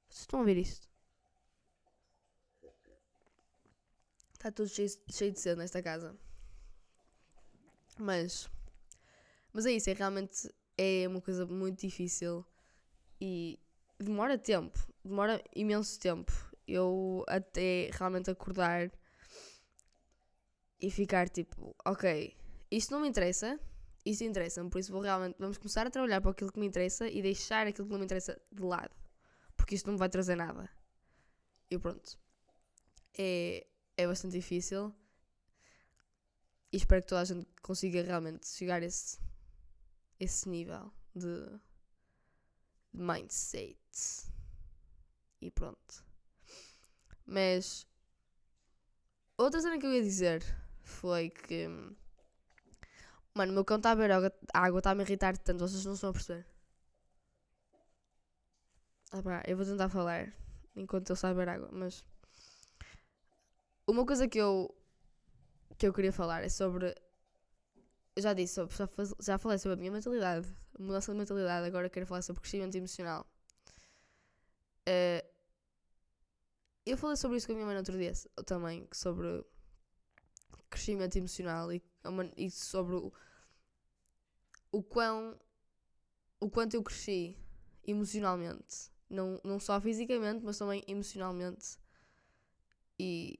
Vocês 0.09 0.23
estão 0.23 0.41
a 0.41 0.45
ver 0.45 0.57
isto? 0.57 0.89
Está 4.33 4.51
tudo 4.51 4.69
cheio, 4.69 4.91
cheio 5.11 5.33
de 5.33 5.41
cedo 5.41 5.59
nesta 5.59 5.83
casa. 5.83 6.17
Mas. 7.99 8.49
Mas 9.53 9.67
é 9.67 9.73
isso, 9.73 9.91
é 9.91 9.93
realmente. 9.93 10.53
É 10.79 11.09
uma 11.09 11.23
coisa 11.23 11.47
muito 11.47 11.81
difícil 11.81 12.45
e 13.21 13.59
demora 13.99 14.37
tempo. 14.37 14.79
Demora 15.05 15.43
imenso 15.55 15.99
tempo. 15.99 16.33
Eu 16.67 17.25
até 17.29 17.91
realmente 17.93 18.31
acordar 18.31 18.91
e 20.81 20.91
ficar 20.91 21.29
tipo, 21.29 21.75
ok, 21.85 22.37
isto 22.71 22.91
não 22.91 23.01
me 23.01 23.09
interessa, 23.09 23.59
isto 24.05 24.25
interessa-me, 24.25 24.69
por 24.69 24.79
isso 24.79 24.93
vou 24.93 25.01
realmente, 25.01 25.37
vamos 25.39 25.59
começar 25.59 25.87
a 25.87 25.91
trabalhar 25.91 26.21
para 26.21 26.31
aquilo 26.31 26.53
que 26.53 26.61
me 26.61 26.67
interessa 26.67 27.09
e 27.09 27.23
deixar 27.23 27.67
aquilo 27.67 27.87
que 27.87 27.93
não 27.93 27.99
me 27.99 28.05
interessa 28.05 28.41
de 28.53 28.63
lado, 28.63 28.95
porque 29.57 29.75
isto 29.75 29.87
não 29.87 29.95
me 29.95 29.99
vai 29.99 30.09
trazer 30.09 30.37
nada. 30.37 30.69
E 31.71 31.79
pronto. 31.79 32.19
É, 33.19 33.67
é 33.97 34.07
bastante 34.07 34.33
difícil 34.33 34.95
e 36.77 36.79
espero 36.79 37.01
que 37.01 37.09
toda 37.09 37.23
a 37.23 37.25
gente 37.25 37.47
consiga 37.63 38.03
realmente 38.03 38.47
chegar 38.47 38.83
a 38.83 38.85
esse, 38.85 39.19
esse 40.21 40.47
nível 40.47 40.93
de, 41.15 41.47
de 42.93 43.01
mindset. 43.01 43.79
E 45.41 45.51
pronto. 45.51 46.05
Mas 47.25 47.87
outra 49.39 49.63
cena 49.63 49.79
que 49.79 49.87
eu 49.87 49.93
ia 49.95 50.03
dizer 50.03 50.45
foi 50.83 51.31
que 51.31 51.67
Mano, 53.35 53.53
o 53.53 53.55
meu 53.55 53.65
cão 53.65 53.79
está 53.79 53.93
a 53.93 53.95
beber 53.95 54.13
água, 54.13 54.33
a 54.53 54.61
água 54.61 54.81
está 54.81 54.91
a 54.91 54.95
me 54.95 55.03
irritar 55.03 55.39
tanto, 55.39 55.67
vocês 55.67 55.85
não 55.87 55.95
estão 55.95 56.11
a 56.11 56.13
perceber. 56.13 56.47
Ah, 59.13 59.23
pá, 59.23 59.43
eu 59.47 59.57
vou 59.57 59.65
tentar 59.65 59.89
falar 59.89 60.31
enquanto 60.75 61.09
ele 61.09 61.15
está 61.15 61.31
a 61.31 61.33
beber 61.33 61.49
água, 61.49 61.71
mas. 61.73 62.05
Uma 63.87 64.05
coisa 64.05 64.29
que 64.29 64.39
eu. 64.39 64.75
Que 65.79 65.87
eu 65.87 65.93
queria 65.93 66.13
falar 66.13 66.43
é 66.43 66.49
sobre. 66.49 66.95
Já 68.17 68.33
disse, 68.33 68.55
sobre, 68.55 68.75
já, 68.75 68.89
já 69.21 69.39
falei 69.39 69.59
sobre 69.59 69.75
a 69.75 69.77
minha 69.77 69.93
mentalidade, 69.93 70.49
mudança 70.79 71.13
de 71.13 71.19
mentalidade, 71.19 71.67
agora 71.67 71.91
quero 71.91 72.07
falar 72.07 72.23
sobre 72.23 72.41
crescimento 72.41 72.75
emocional. 72.75 73.27
Uh, 74.89 75.27
eu 76.87 76.97
falei 76.97 77.17
sobre 77.17 77.37
isso 77.37 77.47
com 77.47 77.53
a 77.53 77.57
minha 77.57 77.67
mãe 77.67 77.75
no 77.75 77.81
outro 77.81 77.99
dia 77.99 78.13
também, 78.47 78.89
sobre 78.93 79.45
crescimento 80.71 81.17
emocional 81.17 81.73
e, 81.73 81.83
e 82.37 82.51
sobre 82.51 82.95
o, 82.95 83.13
o 84.73 84.83
quão 84.83 85.39
o 86.41 86.51
quanto 86.51 86.75
eu 86.75 86.83
cresci 86.83 87.37
emocionalmente. 87.85 88.91
Não, 89.09 89.41
não 89.45 89.59
só 89.59 89.81
fisicamente, 89.81 90.45
mas 90.45 90.59
também 90.59 90.85
emocionalmente. 90.87 91.79
E, 92.99 93.37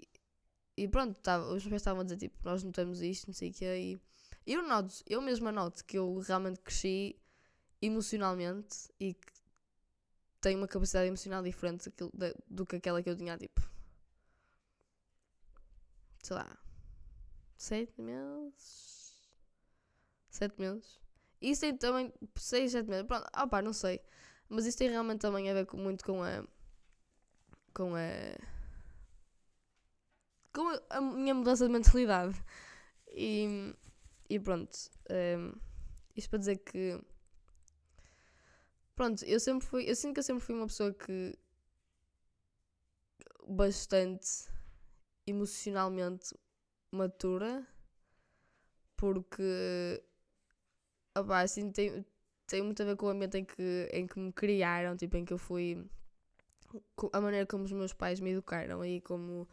e 0.77 0.89
pronto, 0.89 1.19
tava, 1.21 1.45
os 1.47 1.65
meus 1.65 1.71
pais 1.71 1.83
estavam 1.83 2.01
a 2.01 2.05
dizer 2.05 2.17
tipo, 2.19 2.37
nós 2.45 2.63
notamos 2.63 3.01
isto, 3.01 3.27
não 3.27 3.35
sei 3.35 3.51
o 3.51 3.53
que 3.53 3.65
e 3.65 4.01
eu 4.47 4.63
noto, 4.63 4.95
eu 5.07 5.21
mesma 5.21 5.51
noto 5.51 5.85
que 5.85 5.99
eu 5.99 6.19
realmente 6.21 6.61
cresci 6.61 7.17
emocionalmente 7.83 8.89
e 9.01 9.15
que 9.15 9.33
tenho 10.41 10.59
uma 10.59 10.69
capacidade 10.69 11.09
emocional 11.09 11.43
diferente 11.43 11.91
do, 11.91 12.13
do 12.49 12.67
que 12.67 12.77
aquela 12.77 13.03
que 13.03 13.11
eu 13.11 13.17
tinha, 13.17 13.37
tipo, 13.37 13.61
sei 16.23 16.37
lá, 16.37 16.57
sete 17.57 18.01
meses, 18.01 19.29
sete 20.31 20.61
meses. 20.61 21.01
Isso 21.41 21.61
tem 21.61 21.77
também 21.77 22.13
6, 22.35 22.73
7 22.73 22.89
meses. 22.89 23.07
Pronto, 23.07 23.27
ah 23.33 23.47
pá, 23.47 23.61
não 23.63 23.73
sei. 23.73 24.01
Mas 24.49 24.67
isso 24.67 24.79
tem 24.79 24.89
realmente 24.91 25.21
também 25.21 25.51
a 25.51 25.55
ver 25.55 25.67
com, 25.67 25.77
muito 25.77 26.05
com 26.05 26.23
a. 26.23 26.45
com 27.75 27.95
a. 27.95 28.56
com 30.57 30.81
a, 30.89 31.01
minha 31.03 31.35
mudança 31.35 31.67
de 31.67 31.73
mentalidade. 31.73 32.43
E. 33.09 33.75
e 34.31 34.41
pronto. 34.41 34.75
Um, 35.11 35.15
ehm, 35.15 35.53
isto 36.17 36.31
para 36.31 36.39
dizer 36.39 36.57
que. 36.57 36.99
Pronto, 38.95 39.23
eu 39.27 39.39
sempre 39.39 39.67
fui. 39.67 39.85
Eu 39.89 39.95
sinto 39.95 40.15
que 40.15 40.21
eu 40.21 40.25
sempre 40.25 40.43
fui 40.43 40.55
uma 40.55 40.67
pessoa 40.67 40.93
que. 40.95 41.39
bastante 43.47 44.49
emocionalmente 45.27 46.35
matura. 46.91 47.67
Porque 48.97 50.03
opá, 51.15 51.41
assim, 51.43 51.71
tem, 51.71 52.05
tem 52.47 52.63
muito 52.63 52.83
a 52.83 52.87
ver 52.87 52.97
com 52.97 53.07
o 53.07 53.09
ambiente 53.11 53.37
em 53.37 53.45
que, 53.45 53.89
em 53.93 54.07
que 54.07 54.19
me 54.19 54.33
criaram, 54.33 54.97
tipo, 54.97 55.19
em 55.19 55.25
que 55.25 55.35
eu 55.35 55.39
fui. 55.39 55.87
a 57.13 57.21
maneira 57.21 57.47
como 57.47 57.65
os 57.65 57.73
meus 57.73 57.93
pais 57.93 58.21
me 58.21 58.31
educaram 58.31 58.83
e 58.83 59.03
como 59.03 59.47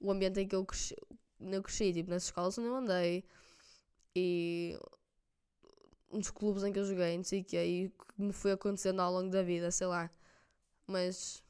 o 0.00 0.10
ambiente 0.10 0.40
em 0.40 0.48
que 0.48 0.54
eu 0.54 0.64
cresci, 0.64 0.96
eu 1.40 1.62
cresci 1.62 1.92
tipo, 1.92 2.10
nas 2.10 2.24
escolas 2.24 2.56
onde 2.58 2.68
eu 2.68 2.76
andei 2.76 3.24
e 4.16 4.78
nos 6.10 6.30
clubes 6.30 6.64
em 6.64 6.72
que 6.72 6.78
eu 6.78 6.84
joguei, 6.84 7.16
não 7.16 7.24
sei 7.24 7.40
o 7.40 7.44
que, 7.44 7.56
e 7.56 7.88
que 7.88 8.22
me 8.22 8.32
foi 8.32 8.52
acontecendo 8.52 9.00
ao 9.00 9.12
longo 9.12 9.30
da 9.30 9.42
vida, 9.42 9.70
sei 9.70 9.86
lá. 9.86 10.10
Mas. 10.86 11.42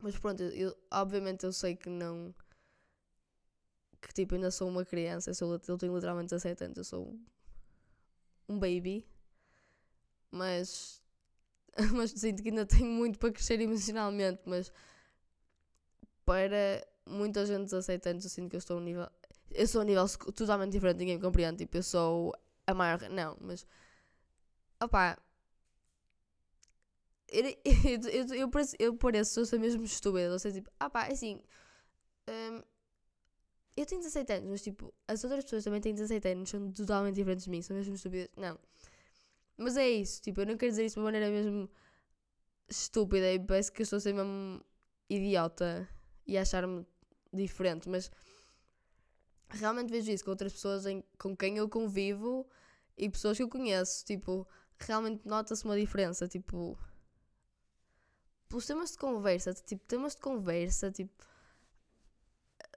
Mas 0.00 0.18
pronto, 0.18 0.42
eu, 0.42 0.76
obviamente 0.90 1.44
eu 1.44 1.52
sei 1.52 1.76
que 1.76 1.88
não. 1.88 2.34
Que 4.00 4.12
tipo, 4.12 4.34
ainda 4.34 4.50
sou 4.50 4.68
uma 4.68 4.84
criança, 4.84 5.30
eu, 5.30 5.34
sou, 5.34 5.60
eu 5.68 5.78
tenho 5.78 5.94
literalmente 5.94 6.30
17 6.30 6.64
anos, 6.64 6.78
eu 6.78 6.84
sou 6.84 7.16
um 8.48 8.58
baby, 8.58 9.06
mas, 10.28 11.00
mas 11.94 12.10
sinto 12.10 12.42
que 12.42 12.48
ainda 12.48 12.66
tenho 12.66 12.90
muito 12.90 13.18
para 13.20 13.32
crescer 13.32 13.60
emocionalmente, 13.60 14.42
mas 14.44 14.72
para 16.24 16.84
muita 17.06 17.44
gente 17.46 17.74
aceitante 17.74 18.24
eu 18.24 18.30
sinto 18.30 18.50
que 18.50 18.56
eu 18.56 18.58
estou 18.58 18.76
a 18.78 18.80
um 18.80 18.82
nível. 18.82 19.08
Eu 19.50 19.66
sou 19.66 19.80
a 19.80 19.84
um 19.84 19.86
nível 19.86 20.08
totalmente 20.34 20.72
diferente, 20.72 20.98
ninguém 20.98 21.16
me 21.16 21.22
compreende. 21.22 21.58
Tipo, 21.58 21.78
eu 21.78 21.82
sou 21.82 22.34
a 22.66 22.74
maior. 22.74 23.00
Não, 23.10 23.36
mas. 23.40 23.66
Opá. 24.82 25.18
Eu, 27.34 27.46
eu, 27.46 28.26
eu, 28.28 28.34
eu, 28.34 28.50
pareço, 28.50 28.76
eu 28.78 28.94
pareço, 28.94 29.46
sou 29.46 29.58
mesmo 29.58 29.82
estúpida. 29.84 30.30
Ou 30.30 30.38
seja, 30.38 30.56
tipo, 30.56 30.70
opá, 30.84 31.06
é 31.06 31.12
assim. 31.12 31.40
Um, 32.28 32.62
eu 33.76 33.86
tenho 33.86 34.02
17 34.02 34.32
anos, 34.34 34.50
mas 34.50 34.62
tipo, 34.62 34.92
as 35.08 35.24
outras 35.24 35.44
pessoas 35.44 35.64
também 35.64 35.80
têm 35.80 35.94
17 35.94 36.28
anos, 36.28 36.50
são 36.50 36.70
totalmente 36.72 37.14
diferentes 37.14 37.44
de 37.44 37.50
mim, 37.50 37.62
são 37.62 37.74
mesmo 37.76 37.94
estúpidas. 37.94 38.28
Não. 38.36 38.58
Mas 39.56 39.76
é 39.76 39.88
isso, 39.88 40.20
tipo, 40.20 40.40
eu 40.42 40.46
não 40.46 40.56
quero 40.56 40.72
dizer 40.72 40.84
isso 40.84 40.94
de 40.96 41.00
uma 41.00 41.04
maneira 41.06 41.30
mesmo 41.30 41.70
estúpida 42.68 43.32
e 43.32 43.38
parece 43.38 43.72
que 43.72 43.82
eu 43.82 43.84
estou 43.84 43.96
a 43.96 44.00
ser 44.00 44.12
mesmo 44.12 44.62
idiota 45.08 45.88
e 46.26 46.36
achar-me 46.36 46.86
diferente, 47.32 47.88
mas 47.88 48.10
realmente 49.48 49.90
vejo 49.90 50.10
isso 50.10 50.24
com 50.24 50.30
outras 50.30 50.52
pessoas 50.52 50.86
em, 50.86 51.04
com 51.18 51.36
quem 51.36 51.56
eu 51.56 51.68
convivo 51.68 52.46
e 52.96 53.08
pessoas 53.08 53.36
que 53.36 53.42
eu 53.42 53.48
conheço, 53.48 54.04
tipo, 54.04 54.46
realmente 54.78 55.26
nota-se 55.26 55.64
uma 55.64 55.78
diferença, 55.78 56.28
tipo, 56.28 56.78
pelos 58.48 58.66
temas 58.66 58.92
de 58.92 58.98
conversa, 58.98 59.54
tipo, 59.54 59.84
temas 59.86 60.14
de 60.14 60.20
conversa, 60.20 60.90
tipo 60.90 61.24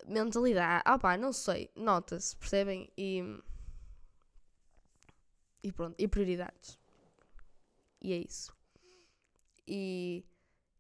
mentalidade. 0.07 0.83
Ah 0.85 0.97
pá, 0.97 1.17
não 1.17 1.33
sei. 1.33 1.71
Nota-se, 1.75 2.35
percebem? 2.35 2.89
E. 2.97 3.21
E 5.63 5.71
pronto. 5.71 5.95
E 5.97 6.07
prioridades. 6.07 6.79
E 8.01 8.13
é 8.13 8.17
isso. 8.17 8.55
E. 9.67 10.23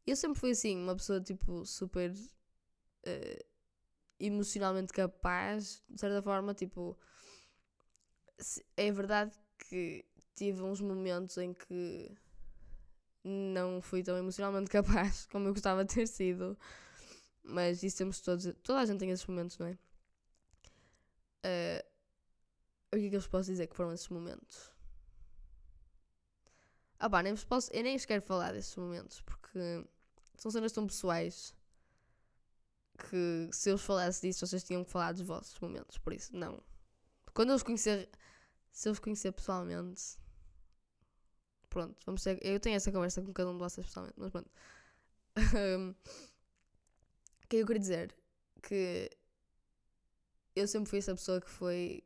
Eu 0.05 0.15
sempre 0.15 0.39
fui 0.39 0.51
assim, 0.51 0.77
uma 0.77 0.95
pessoa 0.95 1.19
tipo 1.19 1.65
super. 1.65 2.11
Uh, 2.11 3.54
emocionalmente 4.19 4.93
capaz, 4.93 5.83
de 5.89 5.99
certa 5.99 6.21
forma, 6.21 6.53
tipo. 6.53 6.97
É 8.75 8.91
verdade 8.91 9.33
que 9.57 10.05
tive 10.35 10.61
uns 10.61 10.81
momentos 10.81 11.37
em 11.37 11.53
que 11.53 12.11
não 13.23 13.81
fui 13.81 14.03
tão 14.03 14.17
emocionalmente 14.17 14.69
capaz 14.71 15.25
como 15.27 15.47
eu 15.47 15.53
gostava 15.53 15.83
de 15.85 15.93
ter 15.93 16.07
sido. 16.07 16.57
Mas 17.43 17.83
isso 17.83 17.97
temos 17.97 18.19
todos. 18.21 18.53
Toda 18.63 18.79
a 18.79 18.85
gente 18.85 18.99
tem 18.99 19.11
esses 19.11 19.25
momentos, 19.25 19.57
não 19.57 19.67
é? 19.67 19.77
Uh, 21.45 21.85
o 22.93 22.97
que 22.97 23.07
é 23.07 23.09
que 23.09 23.15
eu 23.15 23.19
vos 23.19 23.27
posso 23.27 23.51
dizer 23.51 23.67
que 23.67 23.75
foram 23.75 23.93
esses 23.93 24.09
momentos? 24.09 24.71
Ah 26.99 27.09
pá, 27.09 27.21
nem 27.21 27.33
vos 27.33 27.43
posso, 27.43 27.71
eu 27.71 27.83
nem 27.83 27.97
vos 27.97 28.05
quero 28.05 28.21
falar 28.21 28.53
desses 28.53 28.75
momentos, 28.75 29.21
porque 29.21 29.85
são 30.37 30.49
cenas 30.49 30.71
tão 30.71 30.87
pessoais 30.87 31.53
que 32.97 33.49
se 33.51 33.69
eu 33.69 33.77
vos 33.77 33.85
falasse 33.85 34.21
disso, 34.21 34.45
vocês 34.45 34.63
tinham 34.63 34.83
que 34.83 34.91
falar 34.91 35.11
dos 35.11 35.21
vossos 35.21 35.59
momentos, 35.59 35.97
por 35.97 36.13
isso, 36.13 36.35
não. 36.35 36.61
Quando 37.33 37.49
eu 37.49 37.55
os 37.55 37.63
conhecer, 37.63 38.09
se 38.71 38.87
eu 38.87 38.93
os 38.93 38.99
conhecer 38.99 39.31
pessoalmente, 39.31 40.17
pronto, 41.69 41.95
vamos 42.05 42.23
ter, 42.23 42.39
eu 42.45 42.59
tenho 42.59 42.75
essa 42.75 42.91
conversa 42.91 43.21
com 43.21 43.33
cada 43.33 43.49
um 43.49 43.53
de 43.53 43.59
vocês 43.59 43.85
pessoalmente, 43.85 44.17
mas 44.17 44.31
pronto. 44.31 44.49
o 47.43 47.47
que 47.49 47.57
eu 47.57 47.65
queria 47.65 47.79
dizer? 47.79 48.15
Que 48.61 49.09
eu 50.55 50.67
sempre 50.67 50.89
fui 50.89 50.99
essa 50.99 51.13
pessoa 51.13 51.41
que 51.41 51.49
foi. 51.49 52.03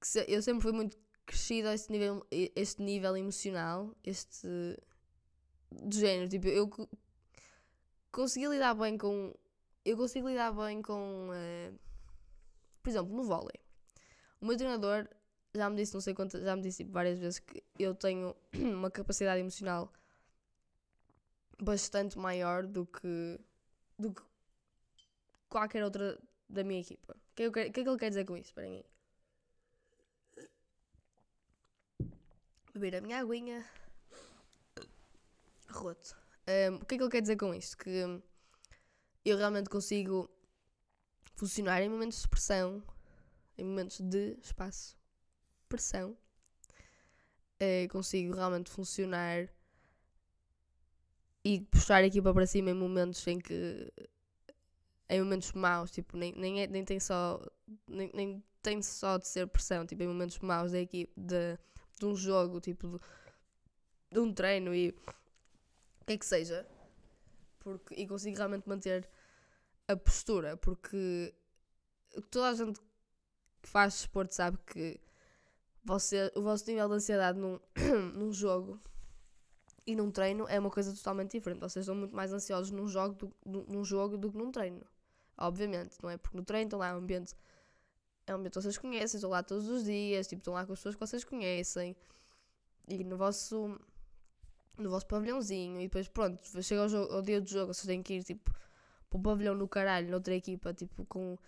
Que 0.00 0.06
se, 0.08 0.24
eu 0.28 0.42
sempre 0.42 0.62
fui 0.62 0.72
muito 0.72 0.98
crescida 1.24 1.70
a 1.70 1.74
este 1.74 1.92
nível, 1.92 2.26
este 2.30 2.82
nível 2.82 3.16
emocional, 3.16 3.96
este. 4.02 4.48
do 5.70 5.94
género. 5.96 6.28
Tipo, 6.28 6.48
eu 6.48 6.68
consegui 8.10 8.48
lidar 8.48 8.74
bem 8.74 8.98
com. 8.98 9.32
Eu 9.84 9.96
consigo 9.96 10.28
lidar 10.28 10.52
bem 10.52 10.80
com. 10.80 11.28
Uh, 11.30 11.78
por 12.82 12.90
exemplo, 12.90 13.14
no 13.14 13.24
vôlei. 13.24 13.60
O 14.40 14.46
meu 14.46 14.56
treinador 14.56 15.08
já 15.54 15.70
me 15.70 15.76
disse, 15.76 15.94
não 15.94 16.00
sei 16.00 16.14
quantas, 16.14 16.42
já 16.42 16.56
me 16.56 16.62
disse 16.62 16.78
tipo, 16.78 16.92
várias 16.92 17.18
vezes 17.18 17.38
que 17.38 17.62
eu 17.78 17.94
tenho 17.94 18.34
uma 18.54 18.90
capacidade 18.90 19.40
emocional 19.40 19.92
bastante 21.62 22.18
maior 22.18 22.66
do 22.66 22.86
que, 22.86 23.40
do 23.98 24.12
que 24.12 24.22
qualquer 25.48 25.84
outra 25.84 26.18
da 26.48 26.64
minha 26.64 26.80
equipa. 26.80 27.14
O 27.14 27.34
que, 27.34 27.44
é 27.44 27.50
que, 27.70 27.80
é 27.80 27.82
ele 27.82 27.98
quer 27.98 28.08
dizer 28.08 28.24
com 28.24 28.36
isso? 28.36 28.48
Esperem 28.48 28.76
aí. 28.76 28.84
Beber 32.72 32.96
a 32.96 33.00
minha 33.00 33.20
aguinha. 33.20 33.64
Roto. 35.70 36.16
Um, 36.46 36.76
o 36.76 36.84
que 36.84 36.96
é 36.96 36.98
que 36.98 37.04
ele 37.04 37.10
quer 37.10 37.20
dizer 37.20 37.36
com 37.36 37.54
isto? 37.54 37.76
Que 37.76 38.20
eu 39.24 39.36
realmente 39.36 39.70
consigo 39.70 40.30
funcionar 41.34 41.82
em 41.82 41.88
momentos 41.88 42.22
de 42.22 42.28
pressão, 42.28 42.82
em 43.56 43.64
momentos 43.64 44.00
de 44.00 44.36
espaço, 44.42 44.96
pressão. 45.68 46.16
Uh, 47.60 47.88
consigo 47.90 48.34
realmente 48.34 48.70
funcionar 48.70 49.48
e 51.44 51.60
puxar 51.60 52.02
a 52.02 52.06
equipa 52.06 52.34
para 52.34 52.46
cima 52.46 52.70
em 52.70 52.74
momentos 52.74 53.24
em 53.26 53.38
que 53.38 53.92
em 55.08 55.22
momentos 55.22 55.52
maus, 55.52 55.90
tipo, 55.90 56.16
nem, 56.16 56.32
nem, 56.32 56.62
é, 56.62 56.66
nem 56.66 56.84
tem 56.84 56.98
só 56.98 57.40
nem, 57.86 58.10
nem 58.14 58.44
tem 58.62 58.82
só 58.82 59.18
de 59.18 59.28
ser 59.28 59.46
pressão, 59.46 59.86
tipo, 59.86 60.02
em 60.02 60.08
momentos 60.08 60.38
maus 60.40 60.72
da 60.72 60.80
equipe, 60.80 61.12
de, 61.16 61.58
de 61.98 62.06
um 62.06 62.16
jogo, 62.16 62.60
tipo, 62.60 62.88
de, 62.88 62.98
de 64.12 64.18
um 64.20 64.32
treino 64.32 64.74
e 64.74 64.88
o 64.88 66.04
que 66.06 66.14
é 66.14 66.18
que 66.18 66.26
seja, 66.26 66.66
porque, 67.60 67.94
e 67.94 68.06
consigo 68.06 68.36
realmente 68.36 68.68
manter 68.68 69.08
a 69.88 69.96
postura, 69.96 70.56
porque 70.56 71.34
toda 72.30 72.48
a 72.48 72.54
gente 72.54 72.80
que 73.62 73.68
faz 73.68 73.94
desporto 73.94 74.34
sabe 74.34 74.58
que 74.66 75.00
você, 75.84 76.32
o 76.34 76.42
vosso 76.42 76.66
nível 76.66 76.88
de 76.88 76.94
ansiedade 76.94 77.38
num, 77.38 77.60
num 78.14 78.32
jogo 78.32 78.80
e 79.86 79.94
num 79.94 80.10
treino 80.10 80.46
é 80.48 80.58
uma 80.58 80.70
coisa 80.70 80.94
totalmente 80.94 81.32
diferente. 81.32 81.60
Vocês 81.60 81.84
estão 81.84 81.94
muito 81.94 82.14
mais 82.14 82.32
ansiosos 82.32 82.70
num 82.70 82.88
jogo, 82.88 83.32
do, 83.44 83.64
num 83.68 83.84
jogo 83.84 84.16
do 84.16 84.30
que 84.30 84.38
num 84.38 84.50
treino. 84.50 84.84
Obviamente, 85.36 85.96
não 86.02 86.08
é? 86.08 86.16
Porque 86.16 86.36
no 86.36 86.44
treino 86.44 86.68
estão 86.68 86.78
lá, 86.78 86.88
é 86.88 86.94
um 86.94 86.98
ambiente. 86.98 87.34
É 88.26 88.32
um 88.32 88.38
ambiente 88.38 88.54
que 88.54 88.62
vocês 88.62 88.78
conhecem, 88.78 89.18
estão 89.18 89.30
lá 89.30 89.42
todos 89.42 89.68
os 89.68 89.84
dias, 89.84 90.26
tipo, 90.26 90.40
estão 90.40 90.54
lá 90.54 90.64
com 90.64 90.72
as 90.72 90.78
pessoas 90.78 90.94
que 90.94 91.00
vocês 91.00 91.24
conhecem. 91.24 91.94
E 92.88 93.04
no 93.04 93.16
vosso. 93.16 93.78
No 94.78 94.90
vosso 94.90 95.06
pavilhãozinho. 95.06 95.80
E 95.80 95.84
depois, 95.84 96.08
pronto, 96.08 96.40
chega 96.62 96.82
ao, 96.82 96.88
jogo, 96.88 97.12
ao 97.12 97.22
dia 97.22 97.40
do 97.40 97.48
jogo, 97.48 97.74
vocês 97.74 97.86
têm 97.86 98.02
que 98.02 98.14
ir, 98.14 98.24
tipo, 98.24 98.50
para 99.18 99.32
o 99.32 99.34
pavilhão 99.34 99.54
no 99.54 99.68
caralho, 99.68 100.10
noutra 100.10 100.34
equipa, 100.34 100.74
tipo, 100.74 101.04
com 101.06 101.38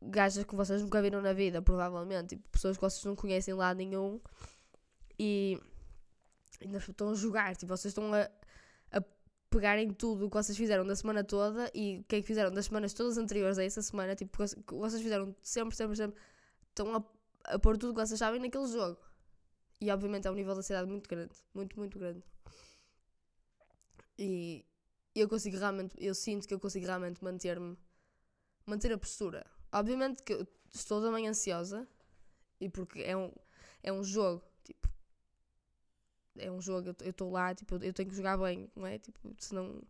gajas 0.00 0.44
que 0.44 0.54
vocês 0.54 0.82
nunca 0.82 1.00
viram 1.02 1.20
na 1.20 1.32
vida, 1.32 1.60
provavelmente. 1.60 2.30
Tipo, 2.30 2.48
pessoas 2.50 2.76
que 2.76 2.82
vocês 2.82 3.04
não 3.04 3.14
conhecem 3.14 3.54
lá 3.54 3.74
nenhum. 3.74 4.20
E. 5.18 5.60
Ainda 6.60 6.78
estão 6.78 7.10
a 7.10 7.14
jogar, 7.14 7.56
tipo, 7.56 7.76
vocês 7.76 7.90
estão 7.90 8.12
a, 8.14 8.30
pegarem 9.50 9.90
tudo 9.90 10.26
o 10.26 10.30
que 10.30 10.36
vocês 10.36 10.56
fizeram 10.56 10.86
da 10.86 10.96
semana 10.96 11.24
toda 11.24 11.70
e 11.74 11.98
o 11.98 12.04
que 12.04 12.16
é 12.16 12.20
que 12.20 12.26
fizeram 12.26 12.50
das 12.52 12.66
semanas 12.66 12.94
todas 12.94 13.18
anteriores 13.18 13.58
a 13.58 13.64
essa 13.64 13.82
semana, 13.82 14.14
tipo, 14.14 14.38
que 14.38 14.74
vocês 14.74 15.02
fizeram 15.02 15.34
sempre, 15.42 15.76
sempre, 15.76 15.96
sempre, 15.96 16.20
estão 16.68 16.94
a, 16.96 17.04
a 17.52 17.58
pôr 17.58 17.76
tudo 17.76 17.90
o 17.90 17.94
que 17.94 18.06
vocês 18.06 18.18
sabem 18.18 18.40
naquele 18.40 18.66
jogo. 18.66 18.96
E 19.80 19.90
obviamente 19.90 20.28
é 20.28 20.30
um 20.30 20.34
nível 20.34 20.54
de 20.54 20.60
ansiedade 20.60 20.88
muito 20.88 21.08
grande, 21.08 21.34
muito, 21.52 21.76
muito 21.76 21.98
grande. 21.98 22.22
E 24.16 24.64
eu 25.20 25.28
consigo 25.28 25.56
realmente, 25.58 25.94
eu 25.98 26.14
sinto 26.14 26.48
que 26.48 26.54
eu 26.54 26.60
consigo 26.60 26.86
realmente 26.86 27.22
manter-me, 27.22 27.76
manter 28.66 28.92
a 28.92 28.98
postura. 28.98 29.44
Obviamente 29.72 30.22
que 30.22 30.32
eu 30.32 30.46
estou 30.72 31.00
também 31.02 31.28
ansiosa, 31.28 31.86
e 32.60 32.68
porque 32.68 33.00
é 33.00 33.16
um, 33.16 33.32
é 33.82 33.92
um 33.92 34.02
jogo, 34.04 34.42
tipo, 34.64 34.88
é 36.38 36.50
um 36.50 36.60
jogo, 36.60 36.94
eu 37.02 37.10
estou 37.10 37.30
lá, 37.30 37.54
tipo, 37.54 37.74
eu 37.76 37.92
tenho 37.92 38.08
que 38.08 38.14
jogar 38.14 38.36
bem, 38.38 38.70
não 38.74 38.86
é? 38.86 38.98
Tipo, 38.98 39.34
senão. 39.38 39.82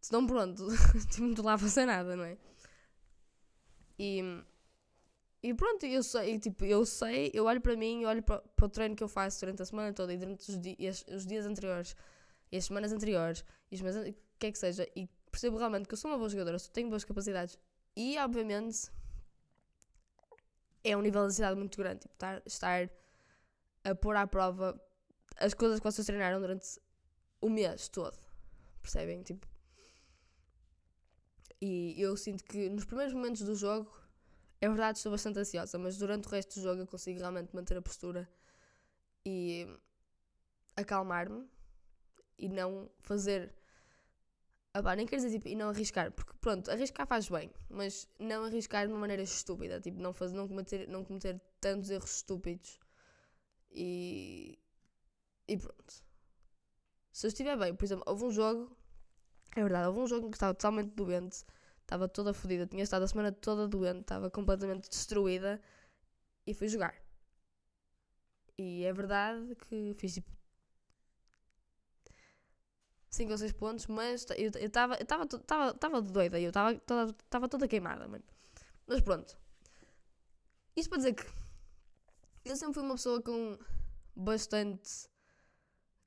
Senão, 0.00 0.26
pronto, 0.26 0.66
tipo, 1.10 1.22
não 1.22 1.30
estou 1.30 1.44
lá 1.44 1.54
a 1.54 1.58
fazer 1.58 1.86
nada, 1.86 2.14
não 2.14 2.24
é? 2.24 2.36
E. 3.98 4.20
E 5.42 5.54
pronto, 5.54 5.86
eu 5.86 6.02
sei, 6.02 6.38
tipo, 6.40 6.64
eu 6.64 6.84
sei, 6.84 7.30
eu 7.32 7.44
olho 7.44 7.60
para 7.60 7.76
mim, 7.76 8.02
eu 8.02 8.08
olho 8.08 8.22
para, 8.22 8.40
para 8.40 8.66
o 8.66 8.68
treino 8.68 8.96
que 8.96 9.04
eu 9.04 9.08
faço 9.08 9.38
durante 9.40 9.62
a 9.62 9.64
semana 9.64 9.92
toda 9.92 10.12
e 10.12 10.16
durante 10.16 10.50
os, 10.50 10.60
dias, 10.60 11.04
os 11.08 11.24
dias 11.24 11.46
anteriores, 11.46 11.94
e 12.50 12.56
as 12.56 12.64
semanas 12.64 12.92
anteriores, 12.92 13.44
e 13.70 13.74
as 13.74 13.80
semanas, 13.80 14.14
é 14.40 14.52
que 14.52 14.58
seja, 14.58 14.88
e 14.94 15.08
percebo 15.30 15.56
realmente 15.56 15.86
que 15.86 15.94
eu 15.94 15.98
sou 15.98 16.10
uma 16.10 16.18
boa 16.18 16.28
jogadora, 16.28 16.58
tenho 16.72 16.88
boas 16.88 17.04
capacidades, 17.04 17.58
e 17.96 18.18
obviamente 18.18 18.90
é 20.84 20.96
um 20.96 21.00
nível 21.00 21.22
de 21.22 21.28
ansiedade 21.28 21.58
muito 21.58 21.76
grande, 21.76 22.00
tipo, 22.00 22.14
estar, 22.14 22.42
estar 22.46 22.90
a 23.84 23.94
pôr 23.94 24.16
à 24.16 24.26
prova 24.26 24.80
as 25.38 25.52
coisas 25.54 25.80
que 25.80 25.84
vocês 25.84 26.06
treinaram 26.06 26.40
durante 26.40 26.80
o 27.40 27.48
mês 27.48 27.88
todo. 27.88 28.16
Percebem? 28.80 29.22
Tipo. 29.22 29.46
E 31.60 32.00
eu 32.00 32.16
sinto 32.16 32.44
que 32.44 32.68
nos 32.68 32.84
primeiros 32.84 33.14
momentos 33.14 33.42
do 33.42 33.54
jogo, 33.54 33.90
é 34.60 34.68
verdade, 34.68 34.98
estou 34.98 35.12
bastante 35.12 35.38
ansiosa, 35.38 35.78
mas 35.78 35.96
durante 35.96 36.28
o 36.28 36.30
resto 36.30 36.54
do 36.54 36.62
jogo 36.62 36.82
eu 36.82 36.86
consigo 36.86 37.18
realmente 37.18 37.54
manter 37.54 37.76
a 37.76 37.82
postura 37.82 38.28
e 39.24 39.66
acalmar-me 40.76 41.48
e 42.38 42.48
não 42.48 42.90
fazer. 43.00 43.52
Ah, 44.74 44.94
nem 44.94 45.06
quer 45.06 45.16
dizer 45.16 45.30
tipo, 45.30 45.48
e 45.48 45.54
não 45.56 45.70
arriscar, 45.70 46.12
porque 46.12 46.32
pronto, 46.40 46.70
arriscar 46.70 47.06
faz 47.06 47.28
bem, 47.28 47.50
mas 47.68 48.06
não 48.18 48.44
arriscar 48.44 48.86
de 48.86 48.92
uma 48.92 49.00
maneira 49.00 49.22
estúpida, 49.22 49.80
tipo, 49.80 49.98
não, 50.00 50.12
fazer, 50.12 50.36
não, 50.36 50.46
cometer, 50.46 50.86
não 50.86 51.02
cometer 51.02 51.40
tantos 51.60 51.88
erros 51.90 52.16
estúpidos 52.16 52.78
e 53.70 54.58
e 55.48 55.56
pronto. 55.56 56.04
Se 57.12 57.26
eu 57.26 57.28
estiver 57.28 57.56
bem, 57.56 57.74
por 57.74 57.84
exemplo, 57.84 58.04
houve 58.06 58.24
um 58.26 58.30
jogo, 58.30 58.76
é 59.56 59.62
verdade, 59.62 59.88
houve 59.88 60.00
um 60.00 60.06
jogo 60.06 60.26
em 60.26 60.30
que 60.30 60.36
estava 60.36 60.54
totalmente 60.54 60.94
doente, 60.94 61.44
estava 61.80 62.08
toda 62.08 62.34
fodida, 62.34 62.66
tinha 62.66 62.82
estado 62.82 63.04
a 63.04 63.08
semana 63.08 63.32
toda 63.32 63.66
doente, 63.68 64.00
estava 64.02 64.30
completamente 64.30 64.88
destruída 64.90 65.60
e 66.46 66.52
fui 66.54 66.68
jogar. 66.68 66.94
E 68.58 68.84
é 68.84 68.92
verdade 68.92 69.54
que 69.56 69.94
fiz 69.94 70.14
tipo 70.14 70.30
5 73.16 73.32
ou 73.32 73.38
6 73.38 73.52
pontos, 73.52 73.86
mas 73.86 74.26
eu 74.36 74.50
estava 74.66 74.96
doida, 76.02 76.38
eu 76.38 76.50
estava 76.50 77.48
toda, 77.48 77.66
queimada, 77.66 78.06
mano. 78.06 78.24
Mas 78.86 79.00
pronto. 79.00 79.36
Isto 80.76 80.90
para 80.90 80.98
dizer 80.98 81.14
que 81.14 81.24
eu 82.44 82.56
sempre 82.56 82.74
fui 82.74 82.82
uma 82.82 82.94
pessoa 82.94 83.20
com 83.22 83.58
bastante 84.14 85.08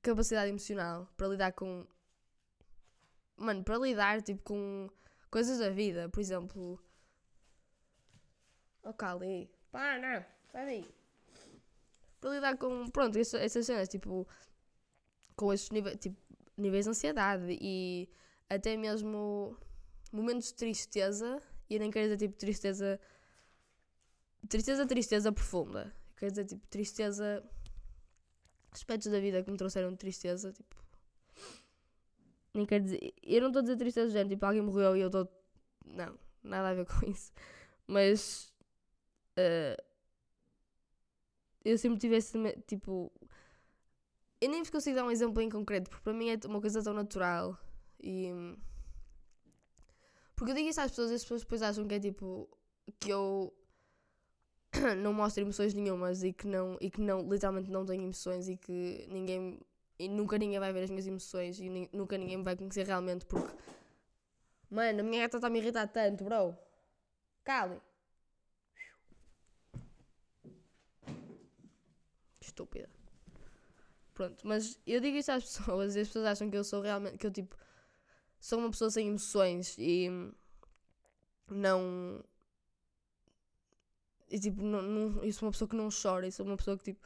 capacidade 0.00 0.48
emocional 0.48 1.06
para 1.16 1.28
lidar 1.28 1.52
com. 1.52 1.86
Mano, 3.36 3.64
para 3.64 3.78
lidar 3.78 4.22
tipo 4.22 4.42
com 4.42 4.88
coisas 5.30 5.58
da 5.58 5.70
vida, 5.70 6.08
por 6.08 6.20
exemplo. 6.20 6.80
Oh, 8.82 8.94
Cali. 8.94 9.50
Pá, 9.70 9.98
não, 9.98 10.24
sai 10.50 10.64
daí. 10.64 10.94
Para 12.20 12.30
lidar 12.30 12.56
com, 12.56 12.88
pronto, 12.90 13.18
essas 13.18 13.66
cenas, 13.66 13.88
tipo, 13.88 14.26
com 15.36 15.52
esses 15.52 15.70
níveis, 15.70 15.98
tipo, 15.98 16.16
níveis 16.60 16.84
de 16.84 16.90
ansiedade 16.90 17.58
e 17.60 18.08
até 18.48 18.76
mesmo 18.76 19.56
momentos 20.12 20.48
de 20.48 20.54
tristeza, 20.54 21.40
e 21.68 21.78
nem 21.78 21.90
quero 21.90 22.06
dizer 22.06 22.18
tipo 22.18 22.38
tristeza. 22.38 23.00
Tristeza, 24.48 24.86
tristeza 24.86 25.32
profunda. 25.32 25.94
Quer 26.16 26.30
dizer, 26.30 26.44
tipo, 26.46 26.66
tristeza 26.68 27.44
aspectos 28.72 29.10
da 29.10 29.20
vida 29.20 29.42
que 29.42 29.50
me 29.50 29.56
trouxeram 29.56 29.94
tristeza, 29.96 30.52
tipo. 30.52 30.76
Nem 32.54 32.66
quero 32.66 32.84
dizer. 32.84 33.14
Eu 33.22 33.40
não 33.42 33.48
estou 33.48 33.60
a 33.60 33.62
dizer 33.62 33.76
tristeza, 33.76 34.10
gente, 34.10 34.30
tipo, 34.30 34.44
alguém 34.44 34.62
morreu 34.62 34.96
e 34.96 35.00
eu 35.00 35.06
estou. 35.06 35.28
Não, 35.84 36.18
nada 36.42 36.70
a 36.70 36.74
ver 36.74 36.86
com 36.86 37.08
isso. 37.08 37.32
Mas. 37.86 38.52
uh, 39.38 39.90
eu 41.64 41.76
sempre 41.76 41.98
tive 41.98 42.16
esse, 42.16 42.38
tipo, 42.66 43.12
eu 44.40 44.48
nem 44.48 44.62
vos 44.62 44.70
consigo 44.70 44.96
dar 44.96 45.04
um 45.04 45.10
exemplo 45.10 45.42
em 45.42 45.50
concreto, 45.50 45.90
porque 45.90 46.02
para 46.02 46.14
mim 46.14 46.30
é 46.30 46.38
uma 46.46 46.60
coisa 46.60 46.82
tão 46.82 46.94
natural 46.94 47.58
e... 48.02 48.30
Porque 50.34 50.52
eu 50.52 50.56
digo 50.56 50.70
isso 50.70 50.80
às 50.80 50.90
pessoas 50.90 51.10
e 51.10 51.14
as 51.14 51.22
pessoas 51.22 51.42
depois 51.42 51.60
acham 51.60 51.86
que 51.86 51.94
é 51.94 52.00
tipo, 52.00 52.48
que 52.98 53.10
eu 53.10 53.52
não 54.98 55.12
mostro 55.12 55.42
emoções 55.42 55.74
nenhumas 55.74 56.22
e 56.22 56.32
que 56.32 56.46
não, 56.46 56.78
e 56.80 56.90
que 56.90 57.00
não, 57.00 57.28
literalmente 57.28 57.70
não 57.70 57.84
tenho 57.84 58.04
emoções 58.04 58.48
e 58.48 58.56
que 58.56 59.06
ninguém, 59.10 59.60
e 59.98 60.08
nunca 60.08 60.38
ninguém 60.38 60.58
vai 60.58 60.72
ver 60.72 60.84
as 60.84 60.90
minhas 60.90 61.06
emoções 61.06 61.60
e 61.60 61.68
ni, 61.68 61.90
nunca 61.92 62.16
ninguém 62.16 62.38
me 62.38 62.44
vai 62.44 62.56
conhecer 62.56 62.86
realmente 62.86 63.26
porque, 63.26 63.54
mano, 64.70 65.00
a 65.00 65.02
minha 65.02 65.22
gata 65.22 65.36
está 65.36 65.48
a 65.48 65.50
me 65.50 65.58
irritar 65.58 65.86
tanto, 65.88 66.24
bro. 66.24 66.56
Cali. 67.44 67.80
Estúpida. 72.40 72.99
Pronto, 74.20 74.46
mas 74.46 74.78
eu 74.86 75.00
digo 75.00 75.16
isso 75.16 75.32
às 75.32 75.44
pessoas 75.48 75.96
e 75.96 76.00
as 76.00 76.08
pessoas 76.08 76.26
acham 76.26 76.50
que 76.50 76.56
eu 76.58 76.62
sou 76.62 76.82
realmente, 76.82 77.16
que 77.16 77.26
eu 77.26 77.30
tipo, 77.30 77.56
sou 78.38 78.58
uma 78.58 78.70
pessoa 78.70 78.90
sem 78.90 79.08
emoções 79.08 79.78
e 79.78 80.10
não 81.50 82.22
e 84.28 84.38
tipo, 84.38 84.62
não, 84.62 84.82
não, 84.82 85.24
eu 85.24 85.32
sou 85.32 85.46
uma 85.46 85.52
pessoa 85.52 85.68
que 85.70 85.74
não 85.74 85.88
chora, 85.90 86.26
eu 86.26 86.32
sou 86.32 86.44
uma 86.44 86.58
pessoa 86.58 86.76
que 86.76 86.84
tipo, 86.84 87.00